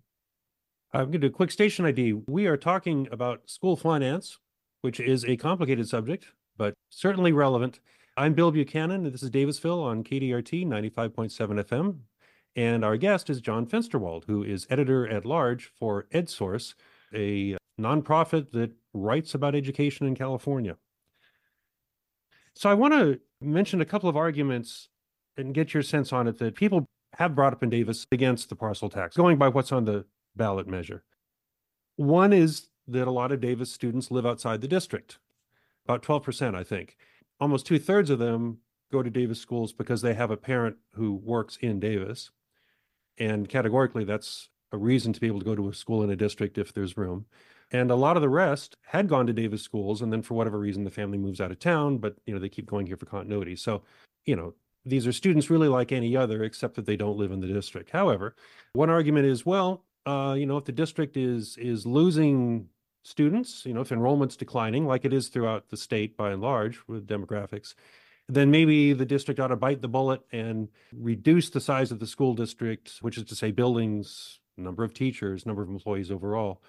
I'm 0.94 1.06
going 1.06 1.14
to 1.14 1.20
do 1.20 1.28
a 1.28 1.30
quick 1.30 1.52
station 1.52 1.86
ID. 1.86 2.14
We 2.28 2.48
are 2.48 2.58
talking 2.58 3.08
about 3.12 3.50
school 3.50 3.76
finance 3.76 4.40
which 4.86 5.00
is 5.00 5.26
a 5.26 5.36
complicated 5.36 5.90
subject, 5.90 6.28
but 6.58 6.76
certainly 6.92 7.32
relevant. 7.32 7.80
I'm 8.18 8.36
Bill 8.36 8.52
Buchanan, 8.52 9.04
and 9.04 9.12
this 9.12 9.24
is 9.24 9.32
Davisville 9.32 9.84
on 9.84 10.04
KDRT 10.04 10.64
95.7 10.64 11.64
FM. 11.64 11.98
And 12.56 12.86
our 12.86 12.96
guest 12.96 13.32
is 13.32 13.42
John 13.42 13.66
Fensterwald, 13.66 14.26
who 14.26 14.44
is 14.44 14.68
editor 14.70 15.08
at 15.08 15.26
large 15.26 15.72
for 15.80 16.06
EdSource, 16.14 16.76
a 17.16 17.58
nonprofit 17.82 18.52
that 18.52 18.74
writes 18.94 19.34
about 19.34 19.56
education 19.56 20.06
in 20.06 20.14
California. 20.14 20.78
So 22.56 22.70
I 22.70 22.74
want 22.74 22.94
to 22.94 23.20
mention 23.42 23.82
a 23.82 23.86
couple 23.86 24.10
of 24.10 24.16
arguments 24.16 24.90
and 25.38 25.54
get 25.54 25.74
your 25.74 25.84
sense 25.84 26.14
on 26.14 26.28
it 26.28 26.38
that 26.40 26.56
people 26.56 26.86
have 27.18 27.36
brought 27.36 27.54
up 27.54 27.64
in 27.64 27.70
Davis 27.70 28.06
against 28.12 28.50
the 28.50 28.56
parcel 28.56 28.90
tax, 28.90 29.16
going 29.16 29.38
by 29.38 29.50
what's 29.50 29.72
on 29.72 29.86
the 29.86 30.06
ballot 30.36 30.68
measure. 30.68 31.04
One 31.98 32.34
is 32.34 32.68
that 32.88 33.08
a 33.08 33.12
lot 33.12 33.32
of 33.32 33.42
Davis 33.42 33.72
students 33.72 34.12
live 34.12 34.26
outside 34.26 34.62
the 34.62 34.68
district, 34.68 35.18
about 35.86 36.04
12%, 36.04 36.56
I 36.56 36.64
think. 36.64 36.98
Almost 37.40 37.66
two 37.66 37.80
thirds 37.80 38.10
of 38.10 38.20
them 38.20 38.60
go 38.92 39.04
to 39.04 39.10
Davis 39.10 39.40
schools 39.40 39.74
because 39.74 40.02
they 40.02 40.14
have 40.14 40.32
a 40.32 40.38
parent 40.38 40.78
who 40.94 41.14
works 41.14 41.58
in 41.62 41.80
Davis. 41.80 42.32
And 43.18 43.50
categorically, 43.50 44.04
that's 44.06 44.50
a 44.72 44.78
reason 44.78 45.14
to 45.14 45.20
be 45.20 45.28
able 45.28 45.40
to 45.40 45.46
go 45.46 45.56
to 45.56 45.70
a 45.70 45.74
school 45.74 46.04
in 46.04 46.10
a 46.10 46.16
district 46.16 46.58
if 46.58 46.74
there's 46.74 46.98
room. 46.98 47.26
And 47.72 47.90
a 47.90 47.96
lot 47.96 48.16
of 48.16 48.22
the 48.22 48.30
rest 48.30 48.78
had 48.86 49.10
gone 49.10 49.28
to 49.28 49.34
Davis 49.34 49.62
schools, 49.62 50.02
and 50.02 50.14
then 50.14 50.22
for 50.22 50.36
whatever 50.36 50.60
reason, 50.60 50.84
the 50.84 50.92
family 50.92 51.18
moves 51.18 51.42
out 51.42 51.52
of 51.52 51.60
town, 51.60 51.98
but 51.98 52.16
you 52.26 52.34
know 52.34 52.40
they 52.40 52.50
keep 52.50 52.68
going 52.68 52.86
here 52.86 52.98
for 52.98 53.06
continuity. 53.06 53.56
So, 53.56 53.84
you 54.26 54.36
know, 54.36 54.54
these 54.86 55.08
are 55.08 55.12
students 55.12 55.50
really 55.50 55.68
like 55.68 55.92
any 55.92 56.16
other, 56.16 56.44
except 56.44 56.76
that 56.76 56.86
they 56.86 56.96
don't 56.96 57.18
live 57.18 57.32
in 57.32 57.40
the 57.40 57.48
district. 57.48 57.90
However, 57.90 58.36
one 58.74 58.90
argument 58.90 59.26
is, 59.26 59.46
well, 59.46 59.84
uh, 60.06 60.36
you 60.38 60.46
know, 60.46 60.58
if 60.58 60.66
the 60.66 60.72
district 60.72 61.18
is 61.18 61.58
is 61.58 61.86
losing 61.86 62.70
students, 63.04 63.66
you 63.66 63.74
know, 63.74 63.82
if 63.82 63.92
enrollment's 63.92 64.36
declining, 64.36 64.86
like 64.86 65.06
it 65.06 65.14
is 65.14 65.30
throughout 65.30 65.70
the 65.70 65.78
state 65.78 66.16
by 66.18 66.32
and 66.32 66.42
large 66.42 66.80
with 66.88 67.08
demographics, 67.08 67.74
then 68.28 68.50
maybe 68.50 68.94
the 68.94 69.06
district 69.06 69.40
ought 69.40 69.48
to 69.48 69.56
bite 69.56 69.82
the 69.82 69.88
bullet 69.88 70.22
and 70.32 70.68
reduce 70.92 71.50
the 71.50 71.62
size 71.62 71.92
of 71.92 72.00
the 72.00 72.08
school 72.08 72.34
district, 72.34 72.94
which 73.02 73.18
is 73.18 73.24
to 73.24 73.36
say 73.36 73.52
buildings, 73.52 74.40
number 74.58 74.84
of 74.84 74.94
teachers, 74.94 75.46
number 75.46 75.62
of 75.62 75.70
employees 75.70 76.10
overall, 76.10 76.62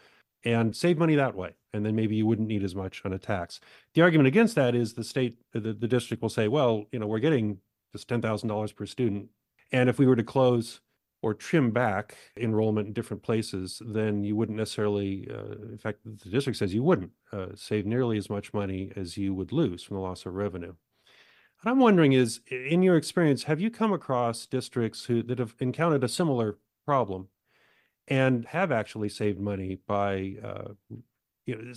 and 0.46 0.74
save 0.74 0.96
money 0.96 1.16
that 1.16 1.34
way. 1.34 1.50
And 1.74 1.84
then 1.84 1.96
maybe 1.96 2.14
you 2.14 2.24
wouldn't 2.24 2.48
need 2.48 2.62
as 2.62 2.74
much 2.74 3.02
on 3.04 3.12
a 3.12 3.18
tax. 3.18 3.60
The 3.94 4.00
argument 4.00 4.28
against 4.28 4.54
that 4.54 4.74
is 4.74 4.94
the 4.94 5.04
state, 5.04 5.36
the, 5.52 5.60
the 5.60 5.88
district 5.88 6.22
will 6.22 6.30
say, 6.30 6.48
well, 6.48 6.86
you 6.92 7.00
know, 7.00 7.06
we're 7.06 7.18
getting 7.18 7.58
this 7.92 8.04
$10,000 8.04 8.76
per 8.76 8.86
student. 8.86 9.28
And 9.72 9.90
if 9.90 9.98
we 9.98 10.06
were 10.06 10.16
to 10.16 10.22
close 10.22 10.80
or 11.20 11.34
trim 11.34 11.72
back 11.72 12.16
enrollment 12.36 12.86
in 12.86 12.92
different 12.92 13.24
places, 13.24 13.82
then 13.84 14.22
you 14.22 14.36
wouldn't 14.36 14.56
necessarily, 14.56 15.28
uh, 15.28 15.70
in 15.72 15.78
fact, 15.78 15.98
the 16.04 16.30
district 16.30 16.58
says 16.58 16.72
you 16.72 16.84
wouldn't 16.84 17.10
uh, 17.32 17.46
save 17.56 17.84
nearly 17.84 18.16
as 18.16 18.30
much 18.30 18.54
money 18.54 18.92
as 18.94 19.16
you 19.18 19.34
would 19.34 19.50
lose 19.50 19.82
from 19.82 19.96
the 19.96 20.02
loss 20.02 20.26
of 20.26 20.34
revenue. 20.34 20.74
What 21.62 21.72
I'm 21.72 21.80
wondering 21.80 22.12
is, 22.12 22.40
in 22.48 22.82
your 22.82 22.96
experience, 22.96 23.42
have 23.44 23.60
you 23.60 23.70
come 23.70 23.92
across 23.92 24.46
districts 24.46 25.04
who 25.06 25.24
that 25.24 25.40
have 25.40 25.56
encountered 25.58 26.04
a 26.04 26.08
similar 26.08 26.58
problem 26.84 27.28
and 28.08 28.44
have 28.46 28.72
actually 28.72 29.08
saved 29.08 29.40
money 29.40 29.78
by, 29.86 30.36
uh, 30.42 30.68
you 31.46 31.56
know, 31.56 31.72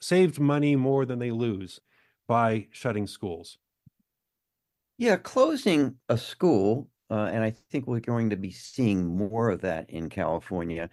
saved 0.00 0.38
money 0.38 0.76
more 0.76 1.04
than 1.04 1.18
they 1.18 1.30
lose 1.30 1.80
by 2.26 2.68
shutting 2.70 3.06
schools? 3.06 3.58
Yeah, 4.98 5.16
closing 5.16 5.96
a 6.08 6.18
school, 6.18 6.88
uh, 7.10 7.30
and 7.32 7.42
I 7.42 7.50
think 7.70 7.86
we're 7.86 8.00
going 8.00 8.30
to 8.30 8.36
be 8.36 8.50
seeing 8.50 9.16
more 9.16 9.50
of 9.50 9.62
that 9.62 9.90
in 9.90 10.08
California. 10.08 10.90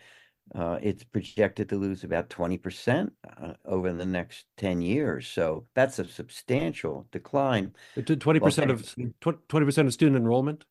Uh, 0.55 0.79
it's 0.81 1.03
projected 1.03 1.69
to 1.69 1.75
lose 1.75 2.03
about 2.03 2.29
20% 2.29 3.12
uh, 3.41 3.53
over 3.65 3.93
the 3.93 4.05
next 4.05 4.45
10 4.57 4.81
years. 4.81 5.27
So 5.27 5.67
that's 5.75 6.00
a 6.00 6.05
substantial 6.05 7.07
decline. 7.12 7.75
Twenty 7.95 8.39
percent 8.39 8.71
of 8.71 8.95
twenty 9.21 9.65
percent 9.65 9.88
of 9.88 9.93
student 9.93 10.17
enrollment. 10.17 10.65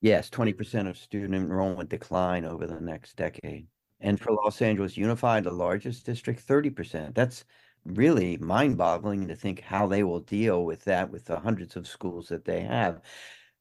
Yes, 0.00 0.30
20% 0.30 0.88
of 0.88 0.98
student 0.98 1.34
enrollment 1.34 1.88
decline 1.88 2.44
over 2.44 2.66
the 2.66 2.80
next 2.80 3.16
decade. 3.16 3.66
And 4.00 4.20
for 4.20 4.32
Los 4.32 4.60
Angeles 4.60 4.96
Unified, 4.96 5.44
the 5.44 5.50
largest 5.50 6.04
district, 6.04 6.46
30%. 6.46 7.14
That's 7.14 7.44
really 7.84 8.36
mind-boggling 8.36 9.28
to 9.28 9.34
think 9.34 9.60
how 9.60 9.86
they 9.86 10.02
will 10.02 10.20
deal 10.20 10.64
with 10.64 10.84
that 10.84 11.10
with 11.10 11.24
the 11.24 11.38
hundreds 11.38 11.76
of 11.76 11.86
schools 11.86 12.28
that 12.28 12.44
they 12.44 12.60
have. 12.60 13.00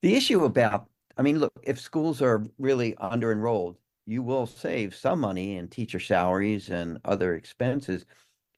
The 0.01 0.15
issue 0.15 0.43
about, 0.43 0.89
I 1.17 1.21
mean, 1.21 1.39
look, 1.39 1.53
if 1.63 1.79
schools 1.79 2.21
are 2.21 2.43
really 2.57 2.95
under-enrolled, 2.97 3.77
you 4.05 4.21
will 4.21 4.45
save 4.45 4.93
some 4.93 5.19
money 5.21 5.55
in 5.57 5.67
teacher 5.67 5.99
salaries 5.99 6.69
and 6.69 6.99
other 7.05 7.35
expenses. 7.35 8.05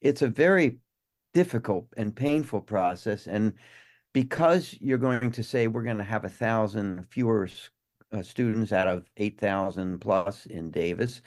It's 0.00 0.22
a 0.22 0.28
very 0.28 0.78
difficult 1.32 1.86
and 1.96 2.14
painful 2.14 2.62
process. 2.62 3.26
And 3.26 3.54
because 4.12 4.76
you're 4.80 4.98
going 4.98 5.30
to 5.32 5.42
say 5.42 5.66
we're 5.66 5.82
going 5.82 5.98
to 5.98 6.04
have 6.04 6.24
a 6.24 6.28
thousand 6.28 7.04
fewer 7.10 7.48
uh, 8.12 8.22
students 8.22 8.72
out 8.72 8.88
of 8.88 9.10
8,000 9.16 10.00
plus 10.00 10.46
in 10.46 10.70
Davis, 10.70 11.20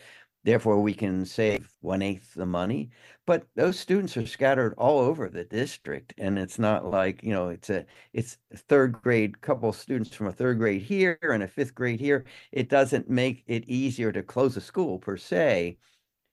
therefore 0.44 0.82
we 0.82 0.94
can 0.94 1.26
save 1.26 1.72
one 1.82 2.02
eighth 2.02 2.34
the 2.34 2.46
money. 2.46 2.90
But 3.26 3.46
those 3.56 3.80
students 3.80 4.18
are 4.18 4.26
scattered 4.26 4.74
all 4.78 5.00
over 5.00 5.30
the 5.30 5.44
district, 5.44 6.14
and 6.18 6.40
it's 6.40 6.58
not 6.60 6.86
like 6.86 7.24
you 7.24 7.32
know 7.34 7.50
it's 7.50 7.70
a 7.70 7.86
it's 8.14 8.38
third 8.56 8.94
grade 8.94 9.42
couple 9.42 9.72
students 9.74 10.14
from 10.16 10.28
a 10.28 10.32
third 10.32 10.58
grade 10.58 10.82
here 10.82 11.20
and 11.22 11.44
a 11.44 11.48
fifth 11.48 11.76
grade 11.76 12.00
here. 12.00 12.26
It 12.52 12.70
doesn't 12.70 13.10
make 13.10 13.44
it 13.48 13.64
easier 13.68 14.12
to 14.12 14.24
close 14.24 14.58
a 14.58 14.62
school 14.62 14.98
per 15.00 15.18
se. 15.18 15.78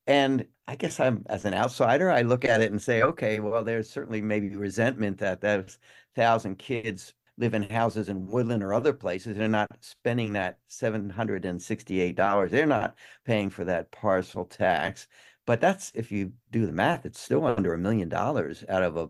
And 0.09 0.49
I 0.67 0.75
guess 0.75 0.99
I'm 1.01 1.25
as 1.29 1.45
an 1.45 1.55
outsider, 1.55 2.11
I 2.11 2.23
look 2.23 2.45
at 2.45 2.61
it 2.61 2.73
and 2.73 2.83
say, 2.83 3.03
okay, 3.03 3.39
well, 3.41 3.63
there's 3.63 3.89
certainly 3.91 4.21
maybe 4.23 4.57
resentment 4.57 5.19
that 5.19 5.41
those 5.41 5.79
thousand 6.17 6.59
kids 6.59 7.15
live 7.37 7.55
in 7.55 7.63
houses 7.63 8.09
in 8.09 8.27
Woodland 8.27 8.63
or 8.65 8.75
other 8.75 8.93
places. 8.93 9.37
They're 9.37 9.49
not 9.49 9.69
spending 9.81 10.33
that 10.33 10.59
$768. 10.69 12.51
They're 12.51 12.67
not 12.67 12.97
paying 13.25 13.51
for 13.51 13.65
that 13.67 13.93
parcel 13.93 14.45
tax. 14.45 15.07
But 15.47 15.61
that's 15.61 15.93
if 15.95 16.11
you 16.11 16.33
do 16.51 16.67
the 16.67 16.73
math, 16.73 17.07
it's 17.07 17.21
still 17.21 17.47
under 17.47 17.73
a 17.75 17.79
million 17.79 18.09
dollars 18.09 18.65
out 18.69 18.83
of 18.83 18.97
a 18.97 19.09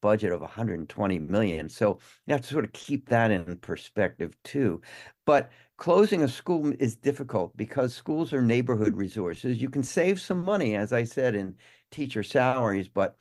budget 0.00 0.32
of 0.32 0.40
120 0.40 1.18
million. 1.18 1.68
So 1.68 1.98
you 2.26 2.32
have 2.32 2.42
to 2.42 2.48
sort 2.48 2.64
of 2.64 2.72
keep 2.72 3.08
that 3.08 3.30
in 3.30 3.56
perspective 3.58 4.36
too. 4.44 4.80
But 5.24 5.50
closing 5.80 6.22
a 6.22 6.28
school 6.28 6.72
is 6.78 6.94
difficult 6.94 7.56
because 7.56 7.94
schools 7.94 8.34
are 8.34 8.42
neighborhood 8.42 8.94
resources. 8.94 9.62
You 9.62 9.70
can 9.70 9.82
save 9.82 10.20
some 10.20 10.44
money, 10.44 10.76
as 10.76 10.92
I 10.92 11.04
said, 11.04 11.34
in 11.34 11.56
teacher 11.90 12.22
salaries, 12.22 12.86
but 12.86 13.16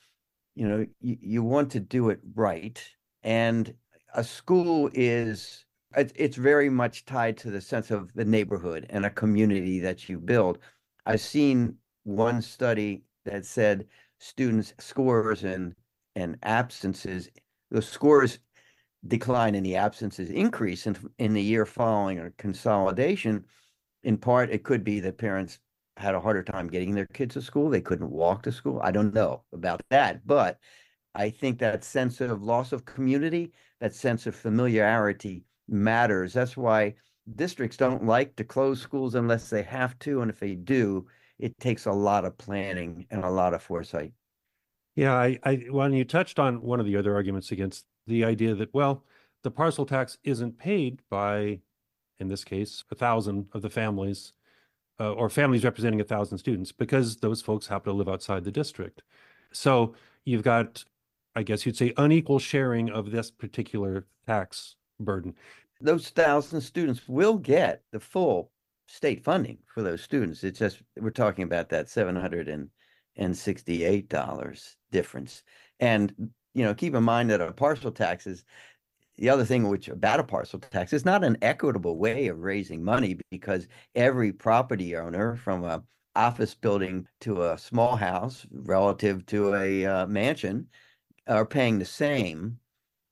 you 0.55 0.67
know, 0.67 0.85
you, 0.99 1.17
you 1.21 1.41
want 1.41 1.71
to 1.71 1.79
do 1.79 2.09
it 2.09 2.19
right. 2.35 2.77
And 3.23 3.73
a 4.13 4.25
school 4.25 4.89
is 4.93 5.65
it's 5.95 6.35
very 6.35 6.69
much 6.69 7.05
tied 7.05 7.37
to 7.37 7.49
the 7.49 7.61
sense 7.61 7.91
of 7.91 8.13
the 8.13 8.25
neighborhood 8.25 8.85
and 8.89 9.05
a 9.05 9.09
community 9.09 9.79
that 9.79 10.09
you 10.09 10.19
build. 10.19 10.59
I've 11.05 11.21
seen 11.21 11.75
one 12.03 12.41
study 12.41 13.03
that 13.23 13.45
said 13.45 13.87
students' 14.19 14.73
scores 14.79 15.45
and 15.45 15.75
and 16.15 16.37
absences, 16.43 17.29
the 17.71 17.81
scores 17.81 18.39
decline 19.07 19.55
in 19.55 19.63
the 19.63 19.75
absences 19.75 20.29
increase 20.29 20.85
in, 20.85 20.97
in 21.17 21.33
the 21.33 21.41
year 21.41 21.65
following 21.65 22.19
a 22.19 22.31
consolidation. 22.31 23.45
In 24.03 24.17
part, 24.17 24.49
it 24.49 24.63
could 24.63 24.83
be 24.83 24.99
that 25.01 25.17
parents 25.17 25.59
had 25.97 26.15
a 26.15 26.19
harder 26.19 26.43
time 26.43 26.67
getting 26.67 26.93
their 26.93 27.05
kids 27.07 27.33
to 27.33 27.41
school. 27.41 27.69
They 27.69 27.81
couldn't 27.81 28.09
walk 28.09 28.43
to 28.43 28.51
school. 28.51 28.79
I 28.81 28.91
don't 28.91 29.13
know 29.13 29.43
about 29.53 29.81
that, 29.89 30.25
but 30.25 30.59
I 31.15 31.29
think 31.29 31.59
that 31.59 31.83
sense 31.83 32.21
of 32.21 32.43
loss 32.43 32.71
of 32.71 32.85
community, 32.85 33.51
that 33.81 33.93
sense 33.93 34.25
of 34.27 34.35
familiarity 34.35 35.43
matters. 35.67 36.33
That's 36.33 36.55
why 36.55 36.95
districts 37.35 37.77
don't 37.77 38.05
like 38.05 38.35
to 38.37 38.43
close 38.43 38.81
schools 38.81 39.15
unless 39.15 39.49
they 39.49 39.63
have 39.63 39.97
to. 39.99 40.21
And 40.21 40.31
if 40.31 40.39
they 40.39 40.55
do, 40.55 41.07
it 41.37 41.57
takes 41.59 41.85
a 41.85 41.91
lot 41.91 42.25
of 42.25 42.37
planning 42.37 43.05
and 43.11 43.23
a 43.23 43.29
lot 43.29 43.53
of 43.53 43.61
foresight. 43.61 44.13
Yeah, 44.95 45.13
I, 45.13 45.39
I 45.43 45.55
when 45.69 45.93
you 45.93 46.03
touched 46.03 46.39
on 46.39 46.61
one 46.61 46.79
of 46.79 46.85
the 46.85 46.97
other 46.97 47.15
arguments 47.15 47.51
against 47.51 47.85
the 48.09 48.25
idea 48.25 48.53
that, 48.55 48.73
well, 48.73 49.03
the 49.43 49.51
parcel 49.51 49.85
tax 49.85 50.17
isn't 50.23 50.59
paid 50.59 51.01
by, 51.09 51.61
in 52.19 52.27
this 52.27 52.43
case, 52.43 52.83
a 52.91 52.95
thousand 52.95 53.47
of 53.53 53.61
the 53.61 53.69
families 53.69 54.33
uh, 54.99 55.13
or 55.13 55.29
families 55.29 55.63
representing 55.63 56.01
a 56.01 56.03
thousand 56.13 56.37
students 56.39 56.73
because 56.73 57.17
those 57.17 57.41
folks 57.41 57.67
happen 57.67 57.91
to 57.91 57.97
live 57.97 58.09
outside 58.09 58.43
the 58.43 58.51
district. 58.51 59.01
So 59.51 59.95
you've 60.25 60.43
got 60.43 60.83
I 61.35 61.43
guess 61.43 61.65
you'd 61.65 61.77
say, 61.77 61.93
unequal 61.95 62.39
sharing 62.39 62.89
of 62.89 63.11
this 63.11 63.31
particular 63.31 64.05
tax 64.27 64.75
burden. 64.99 65.35
Those 65.79 66.09
thousand 66.09 66.61
students 66.61 67.07
will 67.07 67.37
get 67.37 67.83
the 67.91 67.99
full 67.99 68.51
state 68.87 69.23
funding 69.23 69.59
for 69.73 69.81
those 69.81 70.01
students. 70.01 70.43
It's 70.43 70.59
just 70.59 70.81
we're 70.97 71.11
talking 71.11 71.43
about 71.43 71.69
that 71.69 71.87
seven 71.87 72.15
hundred 72.15 72.49
and 73.15 73.37
sixty-eight 73.37 74.09
dollars 74.09 74.75
difference. 74.91 75.43
And 75.79 76.31
you 76.53 76.63
know, 76.63 76.73
keep 76.73 76.95
in 76.95 77.03
mind 77.03 77.29
that 77.29 77.41
a 77.41 77.51
parcel 77.51 77.91
tax 77.91 78.27
is 78.27 78.43
the 79.17 79.29
other 79.29 79.43
thing 79.45 79.67
which 79.67 79.89
about 79.89 80.19
a 80.19 80.23
parcel 80.23 80.59
tax 80.59 80.93
is 80.93 81.03
not 81.03 81.23
an 81.23 81.37
equitable 81.41 81.97
way 81.97 82.27
of 82.27 82.39
raising 82.39 82.83
money 82.83 83.19
because 83.29 83.67
every 83.95 84.31
property 84.31 84.95
owner 84.95 85.35
from 85.35 85.65
a 85.65 85.83
office 86.15 86.55
building 86.55 87.07
to 87.21 87.43
a 87.43 87.57
small 87.57 87.95
house 87.95 88.45
relative 88.51 89.25
to 89.25 89.55
a 89.55 89.85
uh, 89.85 90.07
mansion 90.07 90.67
are 91.27 91.45
paying 91.45 91.79
the 91.79 91.85
same. 91.85 92.57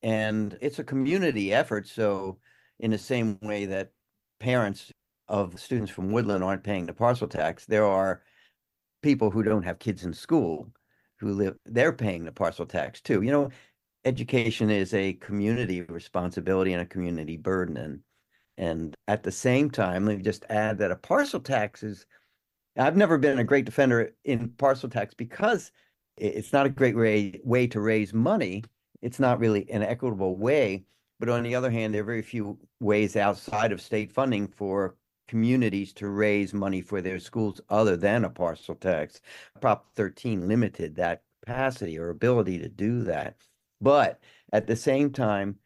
And 0.01 0.57
it's 0.61 0.79
a 0.79 0.83
community 0.83 1.53
effort. 1.53 1.87
So, 1.87 2.37
in 2.79 2.91
the 2.91 2.97
same 2.97 3.39
way 3.41 3.65
that 3.65 3.91
parents 4.39 4.91
of 5.27 5.59
students 5.59 5.91
from 5.91 6.11
Woodland 6.11 6.43
aren't 6.43 6.63
paying 6.63 6.85
the 6.85 6.93
parcel 6.93 7.27
tax, 7.27 7.65
there 7.65 7.85
are 7.85 8.21
people 9.01 9.31
who 9.31 9.43
don't 9.43 9.63
have 9.63 9.79
kids 9.79 10.05
in 10.05 10.13
school 10.13 10.69
who 11.19 11.33
live, 11.33 11.57
they're 11.65 11.93
paying 11.93 12.23
the 12.23 12.31
parcel 12.31 12.65
tax 12.65 13.01
too. 13.01 13.21
You 13.21 13.31
know, 13.31 13.49
education 14.05 14.69
is 14.69 14.93
a 14.93 15.13
community 15.13 15.81
responsibility 15.81 16.73
and 16.73 16.81
a 16.81 16.85
community 16.85 17.37
burden. 17.37 17.77
And, 17.77 17.99
and 18.57 18.95
at 19.07 19.23
the 19.23 19.31
same 19.31 19.69
time, 19.69 20.05
let 20.05 20.17
me 20.17 20.23
just 20.23 20.45
add 20.49 20.77
that 20.79 20.91
a 20.91 20.95
parcel 20.95 21.39
tax 21.39 21.83
is, 21.83 22.05
I've 22.77 22.97
never 22.97 23.17
been 23.17 23.39
a 23.39 23.43
great 23.43 23.65
defender 23.65 24.13
in 24.23 24.49
parcel 24.49 24.89
tax 24.89 25.13
because 25.13 25.71
it's 26.15 26.53
not 26.53 26.65
a 26.65 26.69
great 26.69 26.95
way, 26.95 27.39
way 27.43 27.67
to 27.67 27.81
raise 27.81 28.13
money. 28.13 28.63
It's 29.01 29.19
not 29.19 29.39
really 29.39 29.69
an 29.69 29.83
equitable 29.83 30.37
way. 30.37 30.85
But 31.19 31.29
on 31.29 31.43
the 31.43 31.55
other 31.55 31.71
hand, 31.71 31.93
there 31.93 32.01
are 32.01 32.05
very 32.05 32.21
few 32.21 32.59
ways 32.79 33.15
outside 33.15 33.71
of 33.71 33.81
state 33.81 34.11
funding 34.11 34.47
for 34.47 34.95
communities 35.27 35.93
to 35.93 36.07
raise 36.07 36.53
money 36.53 36.81
for 36.81 37.01
their 37.01 37.19
schools 37.19 37.61
other 37.69 37.97
than 37.97 38.23
a 38.23 38.29
parcel 38.29 38.75
tax. 38.75 39.21
Prop 39.61 39.87
13 39.95 40.47
limited 40.47 40.95
that 40.95 41.23
capacity 41.41 41.97
or 41.97 42.09
ability 42.09 42.59
to 42.59 42.69
do 42.69 43.03
that. 43.03 43.37
But 43.81 44.19
at 44.53 44.67
the 44.67 44.75
same 44.75 45.11
time, 45.11 45.57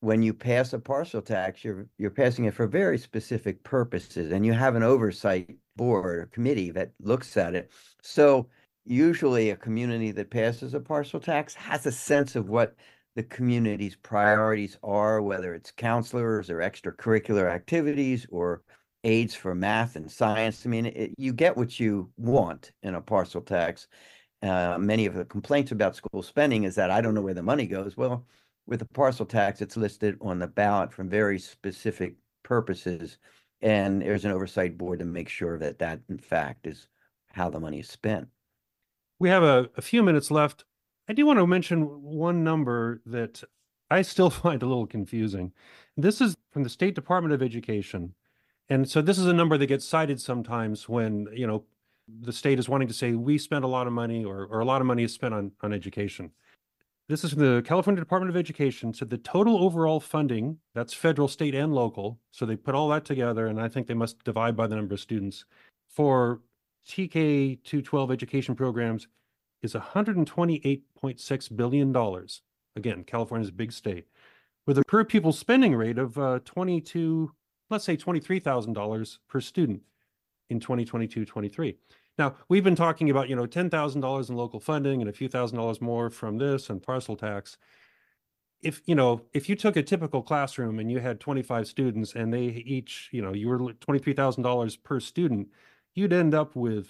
when 0.00 0.22
you 0.22 0.32
pass 0.32 0.72
a 0.72 0.78
parcel 0.78 1.22
tax, 1.22 1.62
you're 1.62 1.86
you're 1.98 2.10
passing 2.10 2.46
it 2.46 2.54
for 2.54 2.66
very 2.66 2.98
specific 2.98 3.62
purposes, 3.64 4.32
and 4.32 4.46
you 4.46 4.52
have 4.52 4.74
an 4.74 4.82
oversight 4.82 5.56
board 5.76 6.18
or 6.18 6.26
committee 6.26 6.70
that 6.70 6.92
looks 7.00 7.36
at 7.36 7.54
it. 7.54 7.70
So 8.02 8.48
usually 8.84 9.50
a 9.50 9.56
community 9.56 10.10
that 10.12 10.30
passes 10.30 10.74
a 10.74 10.80
parcel 10.80 11.20
tax 11.20 11.54
has 11.54 11.86
a 11.86 11.92
sense 11.92 12.34
of 12.34 12.48
what 12.48 12.76
the 13.14 13.22
community's 13.24 13.96
priorities 13.96 14.78
are, 14.82 15.20
whether 15.20 15.54
it's 15.54 15.70
counselors 15.70 16.48
or 16.48 16.58
extracurricular 16.58 17.50
activities 17.50 18.26
or 18.30 18.62
aids 19.04 19.34
for 19.34 19.54
math 19.54 19.96
and 19.96 20.10
science. 20.10 20.64
I 20.64 20.68
mean, 20.68 20.86
it, 20.86 21.14
you 21.16 21.32
get 21.32 21.56
what 21.56 21.80
you 21.80 22.10
want 22.16 22.72
in 22.82 22.94
a 22.94 23.00
parcel 23.00 23.40
tax. 23.40 23.88
Uh, 24.42 24.78
many 24.78 25.06
of 25.06 25.14
the 25.14 25.24
complaints 25.24 25.72
about 25.72 25.96
school 25.96 26.22
spending 26.22 26.64
is 26.64 26.74
that 26.74 26.90
I 26.90 27.00
don't 27.00 27.14
know 27.14 27.22
where 27.22 27.34
the 27.34 27.42
money 27.42 27.66
goes. 27.66 27.96
Well, 27.96 28.26
with 28.66 28.82
a 28.82 28.86
parcel 28.86 29.26
tax, 29.26 29.60
it's 29.60 29.76
listed 29.76 30.16
on 30.20 30.38
the 30.38 30.46
ballot 30.46 30.92
from 30.92 31.08
very 31.08 31.38
specific 31.38 32.14
purposes, 32.42 33.18
and 33.60 34.00
there's 34.00 34.24
an 34.24 34.32
oversight 34.32 34.78
board 34.78 35.00
to 35.00 35.04
make 35.04 35.28
sure 35.28 35.58
that 35.58 35.78
that, 35.80 36.00
in 36.08 36.18
fact, 36.18 36.66
is 36.66 36.88
how 37.32 37.50
the 37.50 37.60
money 37.60 37.80
is 37.80 37.88
spent. 37.88 38.28
We 39.18 39.28
have 39.28 39.42
a, 39.42 39.68
a 39.76 39.82
few 39.82 40.02
minutes 40.02 40.30
left. 40.30 40.64
I 41.08 41.12
do 41.12 41.26
want 41.26 41.38
to 41.38 41.46
mention 41.46 41.82
one 42.02 42.44
number 42.44 43.02
that 43.06 43.42
I 43.90 44.02
still 44.02 44.30
find 44.30 44.62
a 44.62 44.66
little 44.66 44.86
confusing. 44.86 45.52
This 45.96 46.20
is 46.20 46.34
from 46.52 46.62
the 46.62 46.70
State 46.70 46.94
Department 46.94 47.34
of 47.34 47.42
Education. 47.42 48.14
And 48.70 48.88
so 48.88 49.02
this 49.02 49.18
is 49.18 49.26
a 49.26 49.32
number 49.32 49.58
that 49.58 49.66
gets 49.66 49.84
cited 49.84 50.20
sometimes 50.20 50.88
when, 50.88 51.26
you 51.34 51.46
know, 51.46 51.64
the 52.20 52.32
state 52.32 52.58
is 52.58 52.68
wanting 52.68 52.88
to 52.88 52.94
say 52.94 53.12
we 53.12 53.36
spent 53.36 53.64
a 53.64 53.68
lot 53.68 53.86
of 53.86 53.92
money 53.92 54.24
or, 54.24 54.46
or 54.46 54.60
a 54.60 54.64
lot 54.64 54.80
of 54.80 54.86
money 54.86 55.02
is 55.02 55.12
spent 55.12 55.34
on, 55.34 55.52
on 55.60 55.72
education. 55.72 56.30
This 57.08 57.24
is 57.24 57.32
from 57.32 57.42
the 57.42 57.62
California 57.62 58.00
Department 58.00 58.30
of 58.30 58.36
Education. 58.36 58.94
So 58.94 59.04
the 59.04 59.18
total 59.18 59.64
overall 59.64 59.98
funding, 59.98 60.58
that's 60.74 60.94
federal, 60.94 61.26
state, 61.26 61.56
and 61.56 61.74
local. 61.74 62.20
So 62.30 62.46
they 62.46 62.54
put 62.54 62.76
all 62.76 62.88
that 62.90 63.04
together, 63.04 63.48
and 63.48 63.60
I 63.60 63.68
think 63.68 63.88
they 63.88 63.94
must 63.94 64.22
divide 64.22 64.56
by 64.56 64.68
the 64.68 64.76
number 64.76 64.94
of 64.94 65.00
students 65.00 65.44
for 65.88 66.40
TK 66.86 67.62
to 67.64 67.82
12 67.82 68.12
education 68.12 68.54
programs 68.54 69.08
is 69.62 69.74
$128.6 69.74 71.56
billion. 71.56 72.26
Again, 72.76 73.04
California's 73.04 73.48
a 73.48 73.52
big 73.52 73.72
state 73.72 74.06
with 74.66 74.78
a 74.78 74.84
per 74.84 75.04
pupil 75.04 75.32
spending 75.32 75.74
rate 75.74 75.98
of 75.98 76.16
uh, 76.16 76.38
22, 76.44 77.32
let's 77.70 77.84
say 77.84 77.96
$23,000 77.96 79.18
per 79.28 79.40
student 79.40 79.82
in 80.48 80.60
2022 80.60 81.24
23. 81.24 81.76
Now, 82.18 82.34
we've 82.48 82.64
been 82.64 82.76
talking 82.76 83.08
about, 83.08 83.28
you 83.28 83.36
know, 83.36 83.46
$10,000 83.46 84.28
in 84.28 84.36
local 84.36 84.60
funding 84.60 85.00
and 85.00 85.08
a 85.08 85.12
few 85.12 85.28
thousand 85.28 85.56
dollars 85.56 85.80
more 85.80 86.10
from 86.10 86.36
this 86.36 86.68
and 86.68 86.82
parcel 86.82 87.16
tax. 87.16 87.56
If, 88.62 88.82
you 88.84 88.94
know, 88.94 89.22
if 89.32 89.48
you 89.48 89.56
took 89.56 89.76
a 89.76 89.82
typical 89.82 90.22
classroom 90.22 90.78
and 90.78 90.92
you 90.92 91.00
had 91.00 91.18
25 91.18 91.66
students 91.66 92.14
and 92.14 92.34
they 92.34 92.42
each, 92.42 93.08
you 93.10 93.22
know, 93.22 93.32
you 93.32 93.48
were 93.48 93.58
$23,000 93.58 94.82
per 94.82 95.00
student, 95.00 95.48
you'd 95.94 96.12
end 96.12 96.34
up 96.34 96.54
with, 96.54 96.88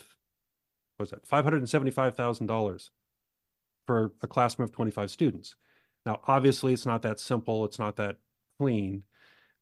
what 0.97 1.05
was 1.05 1.11
that, 1.11 1.29
$575,000 1.29 2.91
for 3.87 4.13
a 4.23 4.27
classroom 4.27 4.65
of 4.65 4.73
25 4.73 5.11
students. 5.13 5.55
Now, 6.05 6.21
obviously, 6.27 6.73
it's 6.73 6.87
not 6.87 7.03
that 7.03 7.21
simple. 7.21 7.65
It's 7.65 7.79
not 7.79 7.97
that 7.97 8.17
clean, 8.59 9.05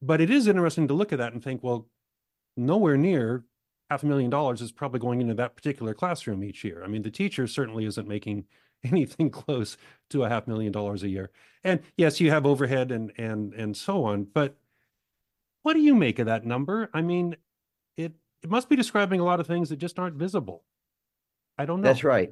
but 0.01 0.21
it 0.21 0.29
is 0.29 0.47
interesting 0.47 0.87
to 0.87 0.93
look 0.93 1.11
at 1.11 1.19
that 1.19 1.33
and 1.33 1.43
think, 1.43 1.63
well, 1.63 1.87
nowhere 2.55 2.97
near 2.97 3.45
half 3.89 4.03
a 4.03 4.05
million 4.05 4.29
dollars 4.29 4.61
is 4.61 4.71
probably 4.71 4.99
going 4.99 5.21
into 5.21 5.33
that 5.33 5.55
particular 5.55 5.93
classroom 5.93 6.43
each 6.43 6.63
year. 6.63 6.83
I 6.83 6.87
mean, 6.87 7.01
the 7.01 7.11
teacher 7.11 7.47
certainly 7.47 7.85
isn't 7.85 8.07
making 8.07 8.45
anything 8.83 9.29
close 9.29 9.77
to 10.09 10.23
a 10.23 10.29
half 10.29 10.47
million 10.47 10.71
dollars 10.71 11.03
a 11.03 11.09
year. 11.09 11.31
And 11.63 11.81
yes, 11.97 12.19
you 12.19 12.31
have 12.31 12.45
overhead 12.45 12.91
and 12.91 13.11
and 13.17 13.53
and 13.53 13.75
so 13.75 14.05
on, 14.05 14.25
but 14.25 14.55
what 15.63 15.73
do 15.73 15.81
you 15.81 15.93
make 15.93 16.19
of 16.19 16.27
that 16.27 16.45
number? 16.45 16.89
I 16.93 17.01
mean, 17.01 17.35
it 17.97 18.13
it 18.41 18.49
must 18.49 18.69
be 18.69 18.75
describing 18.75 19.19
a 19.19 19.25
lot 19.25 19.39
of 19.39 19.47
things 19.47 19.69
that 19.69 19.77
just 19.77 19.99
aren't 19.99 20.15
visible. 20.15 20.63
I 21.57 21.65
don't 21.65 21.81
know. 21.81 21.87
That's 21.87 22.05
right. 22.05 22.31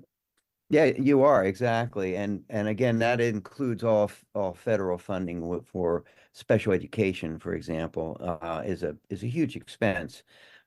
Yeah, 0.69 0.85
you 0.85 1.23
are 1.23 1.45
exactly, 1.45 2.15
and 2.17 2.43
and 2.49 2.67
again, 2.67 2.99
that 2.99 3.21
includes 3.21 3.83
all 3.85 4.11
all 4.35 4.53
federal 4.53 4.97
funding 4.97 5.61
for 5.61 6.03
special 6.33 6.73
education, 6.73 7.39
for 7.39 7.53
example, 7.53 8.17
uh, 8.19 8.63
is 8.65 8.83
a 8.83 8.97
is 9.09 9.23
a 9.23 9.27
huge 9.27 9.55
expense 9.55 10.23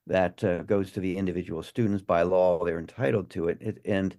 that 0.06 0.42
uh, 0.42 0.62
goes 0.62 0.90
to 0.92 1.00
the 1.00 1.16
individual 1.18 1.62
students 1.62 2.02
by 2.02 2.22
law. 2.22 2.64
They're 2.64 2.78
entitled 2.78 3.28
to 3.30 3.48
it, 3.48 3.58
it 3.60 3.78
and 3.84 4.16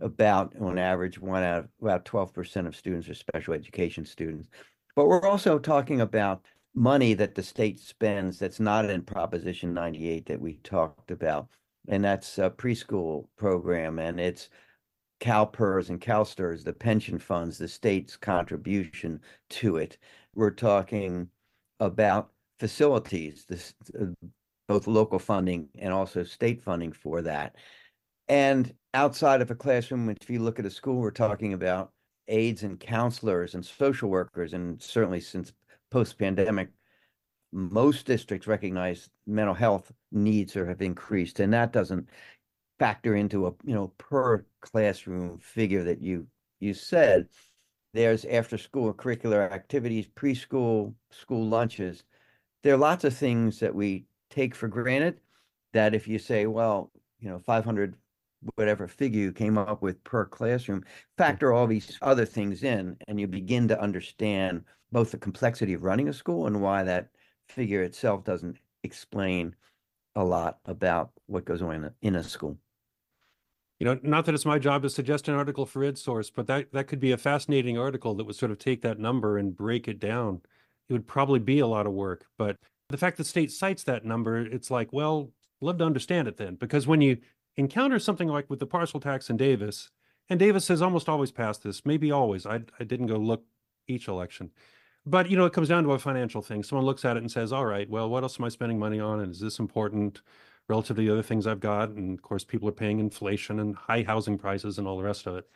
about 0.00 0.56
on 0.60 0.78
average, 0.78 1.18
one 1.20 1.44
out 1.44 1.58
of 1.64 1.68
about 1.80 2.04
twelve 2.04 2.32
percent 2.32 2.66
of 2.66 2.74
students 2.74 3.08
are 3.08 3.14
special 3.14 3.54
education 3.54 4.04
students. 4.04 4.48
But 4.96 5.06
we're 5.06 5.28
also 5.28 5.58
talking 5.60 6.00
about 6.00 6.44
money 6.74 7.14
that 7.14 7.36
the 7.36 7.42
state 7.44 7.78
spends 7.78 8.38
that's 8.38 8.60
not 8.60 8.90
in 8.90 9.02
Proposition 9.02 9.74
98 9.74 10.26
that 10.26 10.40
we 10.40 10.54
talked 10.64 11.10
about, 11.12 11.48
and 11.88 12.02
that's 12.04 12.38
a 12.38 12.50
preschool 12.50 13.28
program, 13.36 13.98
and 14.00 14.18
it's 14.20 14.48
CalPERS 15.20 15.90
and 15.90 16.00
CalSTRS, 16.00 16.64
the 16.64 16.72
pension 16.72 17.18
funds, 17.18 17.58
the 17.58 17.68
state's 17.68 18.16
contribution 18.16 19.20
to 19.50 19.76
it. 19.76 19.98
We're 20.34 20.50
talking 20.50 21.28
about 21.78 22.30
facilities, 22.58 23.44
this, 23.48 23.74
uh, 24.00 24.06
both 24.68 24.86
local 24.86 25.18
funding 25.18 25.68
and 25.78 25.92
also 25.92 26.24
state 26.24 26.62
funding 26.62 26.92
for 26.92 27.22
that. 27.22 27.56
And 28.28 28.72
outside 28.94 29.42
of 29.42 29.50
a 29.50 29.54
classroom, 29.54 30.08
if 30.10 30.30
you 30.30 30.40
look 30.40 30.58
at 30.58 30.66
a 30.66 30.70
school, 30.70 31.00
we're 31.00 31.10
talking 31.10 31.52
about 31.52 31.92
aides 32.28 32.62
and 32.62 32.78
counselors 32.78 33.54
and 33.54 33.64
social 33.64 34.08
workers. 34.08 34.52
And 34.52 34.80
certainly 34.80 35.20
since 35.20 35.52
post 35.90 36.18
pandemic, 36.18 36.68
most 37.52 38.06
districts 38.06 38.46
recognize 38.46 39.08
mental 39.26 39.54
health 39.54 39.90
needs 40.12 40.54
have 40.54 40.82
increased. 40.82 41.40
And 41.40 41.52
that 41.52 41.72
doesn't 41.72 42.08
factor 42.80 43.14
into 43.14 43.46
a 43.46 43.52
you 43.62 43.74
know 43.74 43.88
per 43.98 44.44
classroom 44.62 45.38
figure 45.38 45.84
that 45.84 46.00
you 46.02 46.26
you 46.60 46.74
said. 46.74 47.28
There's 47.92 48.24
after 48.24 48.56
school 48.56 48.92
curricular 48.94 49.52
activities 49.52 50.08
preschool 50.16 50.94
school 51.10 51.46
lunches. 51.46 52.04
There 52.62 52.74
are 52.74 52.78
lots 52.78 53.04
of 53.04 53.14
things 53.14 53.60
that 53.60 53.74
we 53.74 54.06
take 54.30 54.54
for 54.54 54.68
granted 54.68 55.20
that 55.74 55.94
if 55.94 56.08
you 56.08 56.18
say 56.18 56.46
well 56.46 56.90
you 57.20 57.28
know 57.28 57.38
500 57.38 57.94
whatever 58.54 58.88
figure 58.88 59.20
you 59.20 59.32
came 59.32 59.58
up 59.58 59.82
with 59.82 60.02
per 60.04 60.24
classroom 60.24 60.82
factor 61.18 61.52
all 61.52 61.66
these 61.66 61.98
other 62.00 62.24
things 62.24 62.62
in 62.62 62.96
and 63.06 63.20
you 63.20 63.26
begin 63.26 63.68
to 63.68 63.80
understand 63.80 64.64
both 64.92 65.10
the 65.10 65.18
complexity 65.18 65.74
of 65.74 65.84
running 65.84 66.08
a 66.08 66.12
school 66.12 66.46
and 66.46 66.62
why 66.62 66.82
that 66.82 67.08
figure 67.48 67.82
itself 67.82 68.24
doesn't 68.24 68.56
explain 68.84 69.54
a 70.16 70.24
lot 70.24 70.58
about 70.64 71.10
what 71.26 71.44
goes 71.44 71.60
on 71.60 71.90
in 72.02 72.16
a 72.16 72.24
school 72.24 72.56
you 73.80 73.86
know, 73.86 73.98
not 74.02 74.26
that 74.26 74.34
it's 74.34 74.44
my 74.44 74.58
job 74.58 74.82
to 74.82 74.90
suggest 74.90 75.26
an 75.28 75.34
article 75.34 75.66
for 75.66 75.80
EdSource, 75.80 76.30
but 76.34 76.46
that 76.46 76.70
that 76.72 76.86
could 76.86 77.00
be 77.00 77.12
a 77.12 77.16
fascinating 77.16 77.78
article 77.78 78.14
that 78.14 78.24
would 78.24 78.36
sort 78.36 78.52
of 78.52 78.58
take 78.58 78.82
that 78.82 78.98
number 78.98 79.38
and 79.38 79.56
break 79.56 79.88
it 79.88 79.98
down. 79.98 80.42
It 80.88 80.92
would 80.92 81.06
probably 81.06 81.38
be 81.40 81.60
a 81.60 81.66
lot 81.66 81.86
of 81.86 81.92
work, 81.94 82.26
but 82.38 82.56
the 82.90 82.98
fact 82.98 83.16
that 83.16 83.24
state 83.24 83.50
cites 83.50 83.84
that 83.84 84.04
number, 84.04 84.38
it's 84.38 84.70
like, 84.70 84.92
well, 84.92 85.30
love 85.60 85.78
to 85.78 85.84
understand 85.84 86.28
it 86.28 86.36
then, 86.36 86.56
because 86.56 86.86
when 86.86 87.00
you 87.00 87.18
encounter 87.56 87.98
something 87.98 88.28
like 88.28 88.50
with 88.50 88.58
the 88.58 88.66
parcel 88.66 89.00
tax 89.00 89.30
in 89.30 89.36
Davis, 89.36 89.90
and 90.28 90.38
Davis 90.38 90.68
has 90.68 90.82
almost 90.82 91.08
always 91.08 91.32
passed 91.32 91.62
this, 91.62 91.84
maybe 91.86 92.10
always. 92.12 92.46
I 92.46 92.60
I 92.78 92.84
didn't 92.84 93.06
go 93.06 93.16
look 93.16 93.44
each 93.88 94.08
election. 94.08 94.50
But 95.06 95.30
you 95.30 95.36
know, 95.36 95.46
it 95.46 95.52
comes 95.54 95.68
down 95.68 95.84
to 95.84 95.92
a 95.92 95.98
financial 95.98 96.42
thing. 96.42 96.62
Someone 96.62 96.84
looks 96.84 97.04
at 97.04 97.16
it 97.16 97.20
and 97.20 97.32
says, 97.32 97.52
"All 97.52 97.64
right, 97.66 97.88
well, 97.88 98.10
what 98.10 98.22
else 98.22 98.38
am 98.38 98.44
I 98.44 98.50
spending 98.50 98.78
money 98.78 99.00
on, 99.00 99.20
and 99.20 99.32
is 99.32 99.40
this 99.40 99.58
important?" 99.58 100.20
Relative 100.70 100.96
to 100.96 101.02
the 101.02 101.10
other 101.10 101.22
things 101.22 101.46
I've 101.46 101.60
got. 101.60 101.90
And 101.90 102.16
of 102.16 102.22
course, 102.22 102.44
people 102.44 102.68
are 102.68 102.72
paying 102.72 103.00
inflation 103.00 103.60
and 103.60 103.76
high 103.76 104.02
housing 104.02 104.38
prices 104.38 104.78
and 104.78 104.86
all 104.86 104.96
the 104.96 105.04
rest 105.04 105.26
of 105.26 105.36
it. 105.36 105.46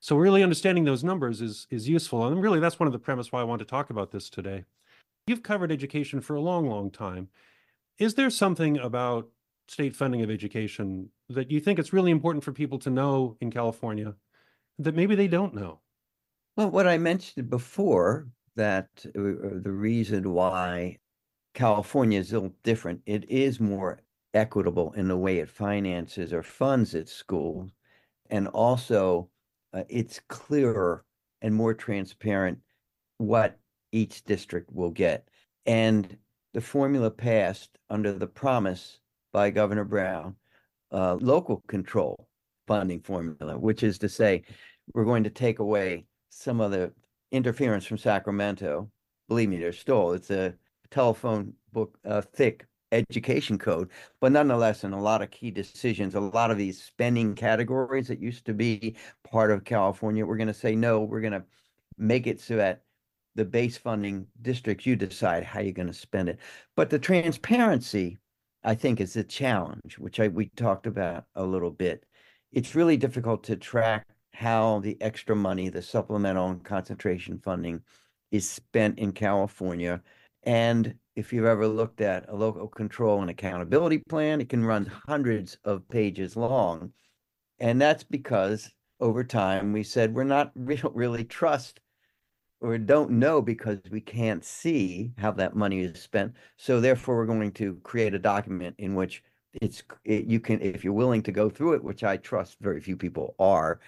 So 0.00 0.16
really 0.16 0.42
understanding 0.42 0.84
those 0.84 1.04
numbers 1.04 1.40
is 1.40 1.66
is 1.70 1.88
useful. 1.88 2.26
And 2.26 2.42
really 2.42 2.60
that's 2.60 2.78
one 2.78 2.88
of 2.88 2.92
the 2.92 2.98
premise 2.98 3.32
why 3.32 3.40
I 3.40 3.44
want 3.44 3.60
to 3.60 3.64
talk 3.64 3.88
about 3.88 4.10
this 4.10 4.28
today. 4.28 4.64
You've 5.26 5.42
covered 5.42 5.72
education 5.72 6.20
for 6.20 6.34
a 6.34 6.40
long, 6.40 6.68
long 6.68 6.90
time. 6.90 7.28
Is 7.98 8.14
there 8.14 8.28
something 8.28 8.76
about 8.78 9.30
state 9.68 9.96
funding 9.96 10.22
of 10.22 10.30
education 10.30 11.08
that 11.30 11.50
you 11.50 11.60
think 11.60 11.78
it's 11.78 11.94
really 11.94 12.10
important 12.10 12.44
for 12.44 12.52
people 12.52 12.78
to 12.80 12.90
know 12.90 13.36
in 13.40 13.50
California 13.50 14.14
that 14.78 14.94
maybe 14.94 15.14
they 15.14 15.28
don't 15.28 15.54
know? 15.54 15.80
Well, 16.56 16.70
what 16.70 16.86
I 16.86 16.98
mentioned 16.98 17.48
before 17.48 18.28
that 18.56 18.88
uh, 19.06 19.62
the 19.62 19.72
reason 19.72 20.32
why 20.32 20.98
California 21.54 22.18
is 22.20 22.32
a 22.32 22.34
little 22.34 22.56
different, 22.62 23.00
it 23.06 23.30
is 23.30 23.60
more 23.60 24.00
equitable 24.34 24.92
in 24.92 25.08
the 25.08 25.16
way 25.16 25.38
it 25.38 25.48
finances 25.48 26.32
or 26.32 26.42
funds 26.42 26.94
its 26.94 27.12
schools. 27.12 27.70
And 28.30 28.48
also, 28.48 29.28
uh, 29.72 29.84
it's 29.88 30.20
clearer 30.28 31.04
and 31.42 31.54
more 31.54 31.74
transparent 31.74 32.58
what 33.18 33.58
each 33.92 34.24
district 34.24 34.72
will 34.72 34.90
get. 34.90 35.28
And 35.66 36.16
the 36.52 36.60
formula 36.60 37.10
passed 37.10 37.78
under 37.90 38.12
the 38.12 38.26
promise 38.26 38.98
by 39.32 39.50
Governor 39.50 39.84
Brown, 39.84 40.36
uh, 40.92 41.14
local 41.20 41.62
control 41.66 42.28
funding 42.66 43.00
formula, 43.00 43.58
which 43.58 43.82
is 43.82 43.98
to 43.98 44.08
say, 44.08 44.42
we're 44.92 45.04
going 45.04 45.24
to 45.24 45.30
take 45.30 45.58
away 45.58 46.06
some 46.30 46.60
of 46.60 46.70
the 46.70 46.92
interference 47.32 47.84
from 47.84 47.98
Sacramento. 47.98 48.90
Believe 49.28 49.48
me, 49.48 49.56
there's 49.56 49.78
still 49.78 50.12
it's 50.12 50.30
a 50.30 50.54
telephone 50.90 51.52
book 51.72 51.98
uh, 52.04 52.20
thick 52.20 52.66
education 52.94 53.58
code. 53.58 53.90
But 54.20 54.32
nonetheless, 54.32 54.84
in 54.84 54.92
a 54.92 55.00
lot 55.00 55.22
of 55.22 55.30
key 55.30 55.50
decisions, 55.50 56.14
a 56.14 56.20
lot 56.20 56.50
of 56.50 56.58
these 56.58 56.82
spending 56.82 57.34
categories 57.34 58.08
that 58.08 58.20
used 58.20 58.46
to 58.46 58.54
be 58.54 58.96
part 59.30 59.50
of 59.50 59.64
California, 59.64 60.24
we're 60.24 60.36
going 60.36 60.48
to 60.48 60.54
say, 60.54 60.74
no, 60.74 61.00
we're 61.00 61.20
going 61.20 61.32
to 61.32 61.44
make 61.98 62.26
it 62.26 62.40
so 62.40 62.56
that 62.56 62.82
the 63.34 63.44
base 63.44 63.76
funding 63.76 64.26
districts, 64.42 64.86
you 64.86 64.96
decide 64.96 65.44
how 65.44 65.60
you're 65.60 65.72
going 65.72 65.88
to 65.88 65.92
spend 65.92 66.28
it. 66.28 66.38
But 66.76 66.90
the 66.90 66.98
transparency 66.98 68.18
I 68.64 68.74
think 68.74 69.00
is 69.00 69.16
a 69.16 69.24
challenge, 69.24 69.98
which 69.98 70.18
I 70.18 70.28
we 70.28 70.46
talked 70.56 70.86
about 70.86 71.26
a 71.34 71.44
little 71.44 71.70
bit. 71.70 72.04
It's 72.52 72.74
really 72.74 72.96
difficult 72.96 73.44
to 73.44 73.56
track 73.56 74.06
how 74.32 74.80
the 74.80 75.00
extra 75.02 75.36
money, 75.36 75.68
the 75.68 75.82
supplemental 75.82 76.48
and 76.48 76.64
concentration 76.64 77.38
funding, 77.38 77.82
is 78.30 78.48
spent 78.48 78.98
in 78.98 79.12
California. 79.12 80.02
And 80.44 80.94
if 81.16 81.32
you've 81.32 81.44
ever 81.44 81.66
looked 81.68 82.00
at 82.00 82.28
a 82.28 82.34
local 82.34 82.68
control 82.68 83.20
and 83.20 83.30
accountability 83.30 83.98
plan, 83.98 84.40
it 84.40 84.48
can 84.48 84.64
run 84.64 84.90
hundreds 85.06 85.56
of 85.64 85.88
pages 85.88 86.36
long. 86.36 86.92
And 87.58 87.80
that's 87.80 88.02
because 88.02 88.70
over 89.00 89.24
time 89.24 89.72
we 89.72 89.82
said 89.82 90.14
we're 90.14 90.24
not 90.24 90.50
really 90.54 91.24
trust 91.24 91.80
or 92.60 92.78
don't 92.78 93.10
know 93.10 93.42
because 93.42 93.78
we 93.90 94.00
can't 94.00 94.44
see 94.44 95.12
how 95.18 95.30
that 95.32 95.54
money 95.54 95.80
is 95.80 96.00
spent. 96.00 96.32
So 96.56 96.80
therefore, 96.80 97.16
we're 97.16 97.26
going 97.26 97.52
to 97.52 97.76
create 97.82 98.14
a 98.14 98.18
document 98.18 98.74
in 98.78 98.94
which 98.94 99.22
it's 99.60 99.82
it, 100.04 100.24
you 100.24 100.40
can 100.40 100.60
if 100.62 100.82
you're 100.82 100.92
willing 100.92 101.22
to 101.24 101.32
go 101.32 101.50
through 101.50 101.74
it, 101.74 101.84
which 101.84 102.02
I 102.02 102.16
trust 102.16 102.56
very 102.60 102.80
few 102.80 102.96
people 102.96 103.34
are, 103.38 103.80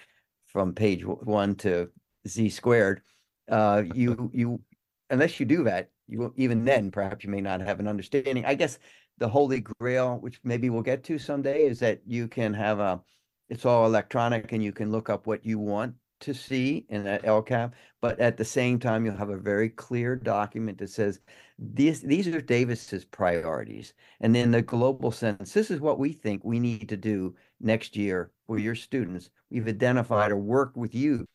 from 0.45 0.73
page 0.73 1.03
one 1.05 1.55
to 1.55 1.89
z 2.27 2.49
squared. 2.49 3.01
Uh, 3.49 3.83
you 3.95 4.29
you 4.33 4.61
unless 5.09 5.39
you 5.39 5.45
do 5.45 5.63
that, 5.63 5.89
you 6.07 6.33
even 6.37 6.65
then 6.65 6.91
perhaps 6.91 7.23
you 7.23 7.29
may 7.29 7.41
not 7.41 7.61
have 7.61 7.79
an 7.79 7.87
understanding. 7.87 8.45
I 8.45 8.55
guess 8.55 8.79
the 9.17 9.27
holy 9.27 9.61
grail, 9.61 10.17
which 10.19 10.39
maybe 10.43 10.69
we'll 10.69 10.81
get 10.81 11.03
to 11.05 11.17
someday, 11.17 11.65
is 11.65 11.79
that 11.79 12.01
you 12.05 12.27
can 12.27 12.53
have 12.53 12.79
a 12.79 13.01
it's 13.49 13.65
all 13.65 13.85
electronic 13.85 14.51
and 14.51 14.63
you 14.63 14.71
can 14.71 14.91
look 14.91 15.09
up 15.09 15.25
what 15.25 15.45
you 15.45 15.59
want 15.59 15.95
to 16.19 16.33
see 16.33 16.85
in 16.89 17.03
that 17.03 17.23
LCAP, 17.23 17.71
but 18.01 18.19
at 18.19 18.37
the 18.37 18.45
same 18.45 18.79
time, 18.79 19.05
you'll 19.05 19.15
have 19.15 19.29
a 19.29 19.37
very 19.37 19.69
clear 19.69 20.15
document 20.15 20.77
that 20.79 20.89
says 20.89 21.19
these 21.59 22.01
these 22.01 22.27
are 22.27 22.41
Davis's 22.41 23.05
priorities. 23.05 23.93
And 24.21 24.35
in 24.35 24.51
the 24.51 24.61
global 24.61 25.11
sense, 25.11 25.53
this 25.53 25.71
is 25.71 25.79
what 25.79 25.99
we 25.99 26.13
think 26.13 26.43
we 26.43 26.59
need 26.59 26.89
to 26.89 26.97
do 26.97 27.35
next 27.59 27.95
year 27.95 28.31
for 28.47 28.57
your 28.57 28.75
students. 28.75 29.29
We've 29.49 29.67
identified 29.67 30.31
or 30.31 30.37
worked 30.37 30.77
with 30.77 30.95
you 30.95 31.25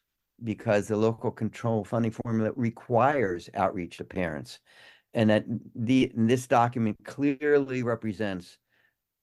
because 0.45 0.89
the 0.89 0.97
local 0.97 1.31
control 1.31 1.85
funding 1.85 2.13
formula 2.13 2.53
requires 2.57 3.49
outreach 3.55 3.99
to 3.99 4.05
parents. 4.05 4.59
And 5.15 5.31
that 5.31 5.45
the 5.75 6.11
this 6.15 6.47
document 6.47 6.97
clearly 7.05 7.83
represents 7.83 8.59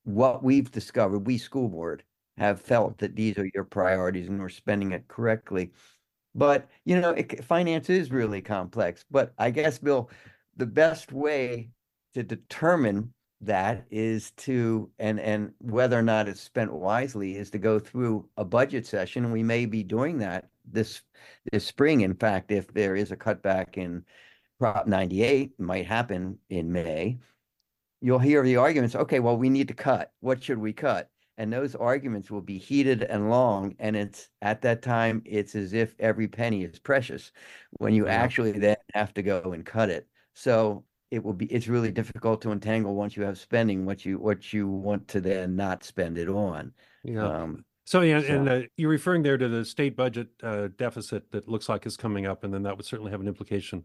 what 0.03 0.43
we've 0.43 0.71
discovered, 0.71 1.19
we 1.19 1.37
school 1.37 1.67
board, 1.67 2.03
have 2.37 2.61
felt 2.61 2.97
that 2.99 3.15
these 3.15 3.37
are 3.37 3.49
your 3.53 3.63
priorities 3.63 4.27
and 4.27 4.39
we're 4.39 4.49
spending 4.49 4.91
it 4.91 5.07
correctly. 5.07 5.71
But, 6.35 6.69
you 6.85 6.99
know, 6.99 7.11
it, 7.11 7.43
finance 7.43 7.89
is 7.89 8.11
really 8.11 8.41
complex. 8.41 9.03
But 9.11 9.33
I 9.37 9.49
guess, 9.51 9.77
Bill, 9.77 10.09
the 10.55 10.65
best 10.65 11.11
way 11.11 11.69
to 12.13 12.23
determine 12.23 13.13
that 13.41 13.85
is 13.89 14.31
to 14.31 14.89
and 14.99 15.19
and 15.19 15.53
whether 15.59 15.97
or 15.97 16.01
not 16.01 16.27
it's 16.27 16.41
spent 16.41 16.73
wisely 16.73 17.37
is 17.37 17.49
to 17.49 17.57
go 17.57 17.79
through 17.79 18.27
a 18.35 18.43
budget 18.43 18.85
session 18.85 19.23
and 19.23 19.31
we 19.31 19.43
may 19.43 19.65
be 19.65 19.81
doing 19.81 20.17
that 20.17 20.49
this 20.65 21.01
this 21.51 21.65
spring. 21.65 22.01
In 22.01 22.15
fact 22.15 22.51
if 22.51 22.73
there 22.73 22.95
is 22.95 23.11
a 23.11 23.17
cutback 23.17 23.77
in 23.77 24.05
prop 24.59 24.87
98 24.87 25.59
might 25.59 25.85
happen 25.85 26.37
in 26.49 26.71
may 26.71 27.17
you'll 28.01 28.19
hear 28.19 28.43
the 28.43 28.57
arguments 28.57 28.95
okay 28.95 29.19
well 29.19 29.37
we 29.37 29.49
need 29.49 29.67
to 29.67 29.73
cut. 29.73 30.11
What 30.19 30.43
should 30.43 30.57
we 30.57 30.73
cut? 30.73 31.09
And 31.37 31.53
those 31.53 31.73
arguments 31.73 32.29
will 32.29 32.41
be 32.41 32.57
heated 32.57 33.03
and 33.03 33.29
long 33.29 33.75
and 33.79 33.95
it's 33.95 34.29
at 34.41 34.61
that 34.63 34.81
time 34.81 35.21
it's 35.25 35.55
as 35.55 35.73
if 35.73 35.95
every 35.99 36.27
penny 36.27 36.63
is 36.63 36.79
precious 36.79 37.31
when 37.77 37.93
you 37.93 38.07
actually 38.07 38.51
then 38.51 38.77
have 38.93 39.13
to 39.13 39.21
go 39.21 39.53
and 39.53 39.65
cut 39.65 39.89
it. 39.89 40.07
So 40.33 40.83
it 41.11 41.23
will 41.23 41.33
be 41.33 41.45
it's 41.47 41.67
really 41.67 41.91
difficult 41.91 42.41
to 42.41 42.51
entangle 42.51 42.95
once 42.95 43.17
you 43.17 43.23
have 43.23 43.39
spending 43.39 43.85
what 43.85 44.05
you 44.05 44.19
what 44.19 44.53
you 44.53 44.67
want 44.67 45.07
to 45.09 45.21
then 45.21 45.55
not 45.55 45.83
spend 45.83 46.17
it 46.17 46.29
on. 46.29 46.71
Yeah. 47.03 47.27
Um, 47.27 47.65
so 47.89 48.01
yeah 48.01 48.19
and 48.19 48.49
uh, 48.49 48.61
you're 48.77 48.89
referring 48.89 49.23
there 49.23 49.37
to 49.37 49.47
the 49.47 49.65
state 49.65 49.95
budget 49.95 50.27
uh, 50.43 50.67
deficit 50.77 51.31
that 51.31 51.47
looks 51.47 51.69
like 51.69 51.85
is 51.85 51.97
coming 51.97 52.25
up 52.25 52.43
and 52.43 52.53
then 52.53 52.63
that 52.63 52.75
would 52.75 52.85
certainly 52.85 53.11
have 53.11 53.21
an 53.21 53.27
implication 53.27 53.83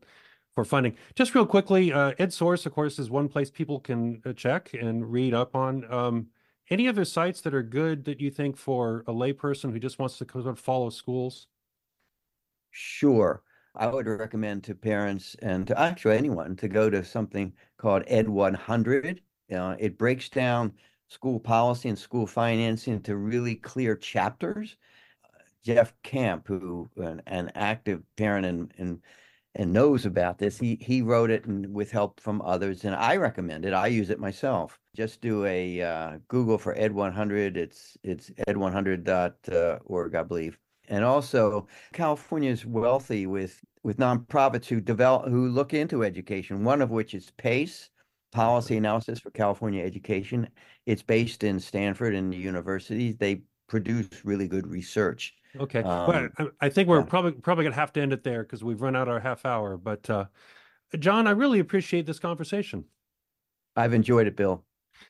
for 0.55 0.65
funding 0.65 0.97
just 1.15 1.35
real 1.35 1.47
quickly 1.47 1.93
uh, 1.93 2.13
edsource 2.15 2.67
of 2.67 2.73
course 2.73 2.99
is 2.99 3.11
one 3.11 3.29
place 3.29 3.51
people 3.51 3.81
can 3.81 4.21
uh, 4.27 4.33
check 4.33 4.75
and 4.75 5.11
read 5.11 5.33
up 5.33 5.55
on 5.57 5.91
um, 5.93 6.27
any 6.71 6.89
other 6.89 7.05
sites 7.05 7.41
that 7.43 7.55
are 7.55 7.63
good 7.63 8.05
that 8.05 8.21
you 8.21 8.31
think 8.31 8.57
for 8.57 9.05
a 9.07 9.13
layperson 9.13 9.73
who 9.73 9.79
just 9.79 9.99
wants 9.99 10.19
to 10.19 10.27
sort 10.31 10.47
of 10.47 10.59
follow 10.59 10.91
schools? 10.91 11.47
Sure. 12.71 13.43
I 13.77 13.89
would 13.89 14.07
recommend 14.07 14.65
to 14.65 14.75
parents 14.75 15.37
and 15.43 15.67
to 15.67 15.79
actually 15.79 16.17
anyone 16.17 16.57
to 16.57 16.69
go 16.69 16.89
to 16.89 17.05
something 17.05 17.53
called 17.77 18.05
Ed 18.07 18.29
100. 18.29 19.21
Uh, 19.55 19.77
it 19.79 19.99
breaks 19.99 20.29
down 20.29 20.73
school 21.15 21.41
policy 21.41 21.89
and 21.89 21.99
school 21.99 22.27
financing 22.27 22.95
into 22.95 23.17
really 23.17 23.55
clear 23.55 23.97
chapters. 23.97 24.77
Uh, 25.25 25.43
Jeff 25.65 25.95
Camp, 26.03 26.47
who 26.49 26.91
an, 26.97 27.23
an 27.27 27.53
active 27.55 28.03
parent 28.17 28.45
and, 28.45 28.75
and 28.79 29.01
and 29.57 29.73
knows 29.73 30.05
about 30.05 30.39
this. 30.39 30.59
He 30.59 30.77
he 30.81 31.01
wrote 31.01 31.31
it 31.31 31.45
and 31.47 31.73
with 31.73 31.91
help 31.93 32.21
from 32.21 32.43
others, 32.43 32.85
and 32.85 32.95
I 32.95 33.17
recommend 33.17 33.65
it. 33.65 33.73
I 33.73 33.87
use 33.87 34.11
it 34.11 34.19
myself. 34.19 34.79
Just 34.97 35.21
do 35.21 35.45
a 35.45 35.81
uh, 35.81 36.19
Google 36.29 36.59
for 36.59 36.77
Ed 36.77 36.93
100. 36.93 37.57
It's 37.57 37.97
it's 38.03 38.31
ed100.org, 38.49 40.15
I 40.15 40.23
believe. 40.23 40.59
And 40.89 41.05
also, 41.05 41.67
California 41.93 42.51
is 42.51 42.67
wealthy 42.67 43.27
with 43.27 43.61
with 43.85 43.99
nonprofits 43.99 44.67
who 44.67 44.81
develop 44.81 45.29
who 45.29 45.49
look 45.49 45.73
into 45.73 46.05
education. 46.05 46.65
One 46.65 46.83
of 46.83 46.91
which 46.91 47.15
is 47.15 47.31
PACE, 47.37 47.91
Policy 48.35 48.77
Analysis 48.77 49.21
for 49.21 49.31
California 49.31 49.83
Education. 49.83 50.49
It's 50.87 51.03
based 51.03 51.45
in 51.45 51.59
Stanford 51.59 52.15
and 52.15 52.33
the 52.33 52.37
universities. 52.37 53.17
They 53.17 53.43
produce 53.69 54.09
really 54.25 54.49
good 54.49 54.67
research. 54.67 55.35
Okay. 55.59 55.83
Um, 55.83 56.09
well, 56.09 56.29
I, 56.39 56.67
I 56.67 56.69
think 56.69 56.89
we're 56.89 56.99
yeah. 56.99 57.07
probably 57.07 57.33
probably 57.33 57.65
gonna 57.65 57.77
have 57.77 57.93
to 57.95 58.03
end 58.03 58.13
it 58.13 58.25
there 58.25 58.43
because 58.43 58.63
we've 58.63 58.83
run 58.83 58.97
out 58.97 59.09
our 59.09 59.21
half 59.21 59.47
hour. 59.47 59.77
But 59.77 60.11
uh, 60.11 60.25
John, 60.99 61.27
I 61.27 61.31
really 61.31 61.61
appreciate 61.61 62.07
this 62.07 62.19
conversation. 62.19 62.85
I've 63.77 63.95
enjoyed 63.95 64.27
it, 64.27 64.37
Bill. 64.37 64.65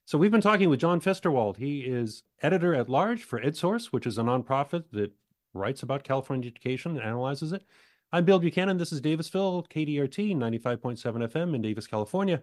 So 0.05 0.19
we've 0.19 0.31
been 0.31 0.41
talking 0.41 0.69
with 0.69 0.81
John 0.81 1.01
Fensterwald. 1.01 1.57
He 1.57 1.81
is 1.81 2.23
editor 2.43 2.75
at 2.75 2.89
large 2.89 3.25
for 3.25 3.41
EdSource, 3.41 3.87
which 3.87 4.07
is 4.07 4.19
a 4.19 4.23
nonprofit 4.23 4.85
that 4.93 5.13
writes 5.55 5.83
about 5.83 6.05
California 6.05 6.49
education 6.49 6.93
and 6.93 7.01
analyzes 7.01 7.53
it. 7.53 7.65
I'm 8.13 8.25
Bill 8.25 8.39
Buchanan. 8.39 8.77
This 8.77 8.93
is 8.93 9.01
Davisville, 9.01 9.69
KDRT 9.69 10.37
95.7 10.37 10.99
FM 11.33 11.55
in 11.55 11.63
Davis, 11.63 11.87
California. 11.87 12.43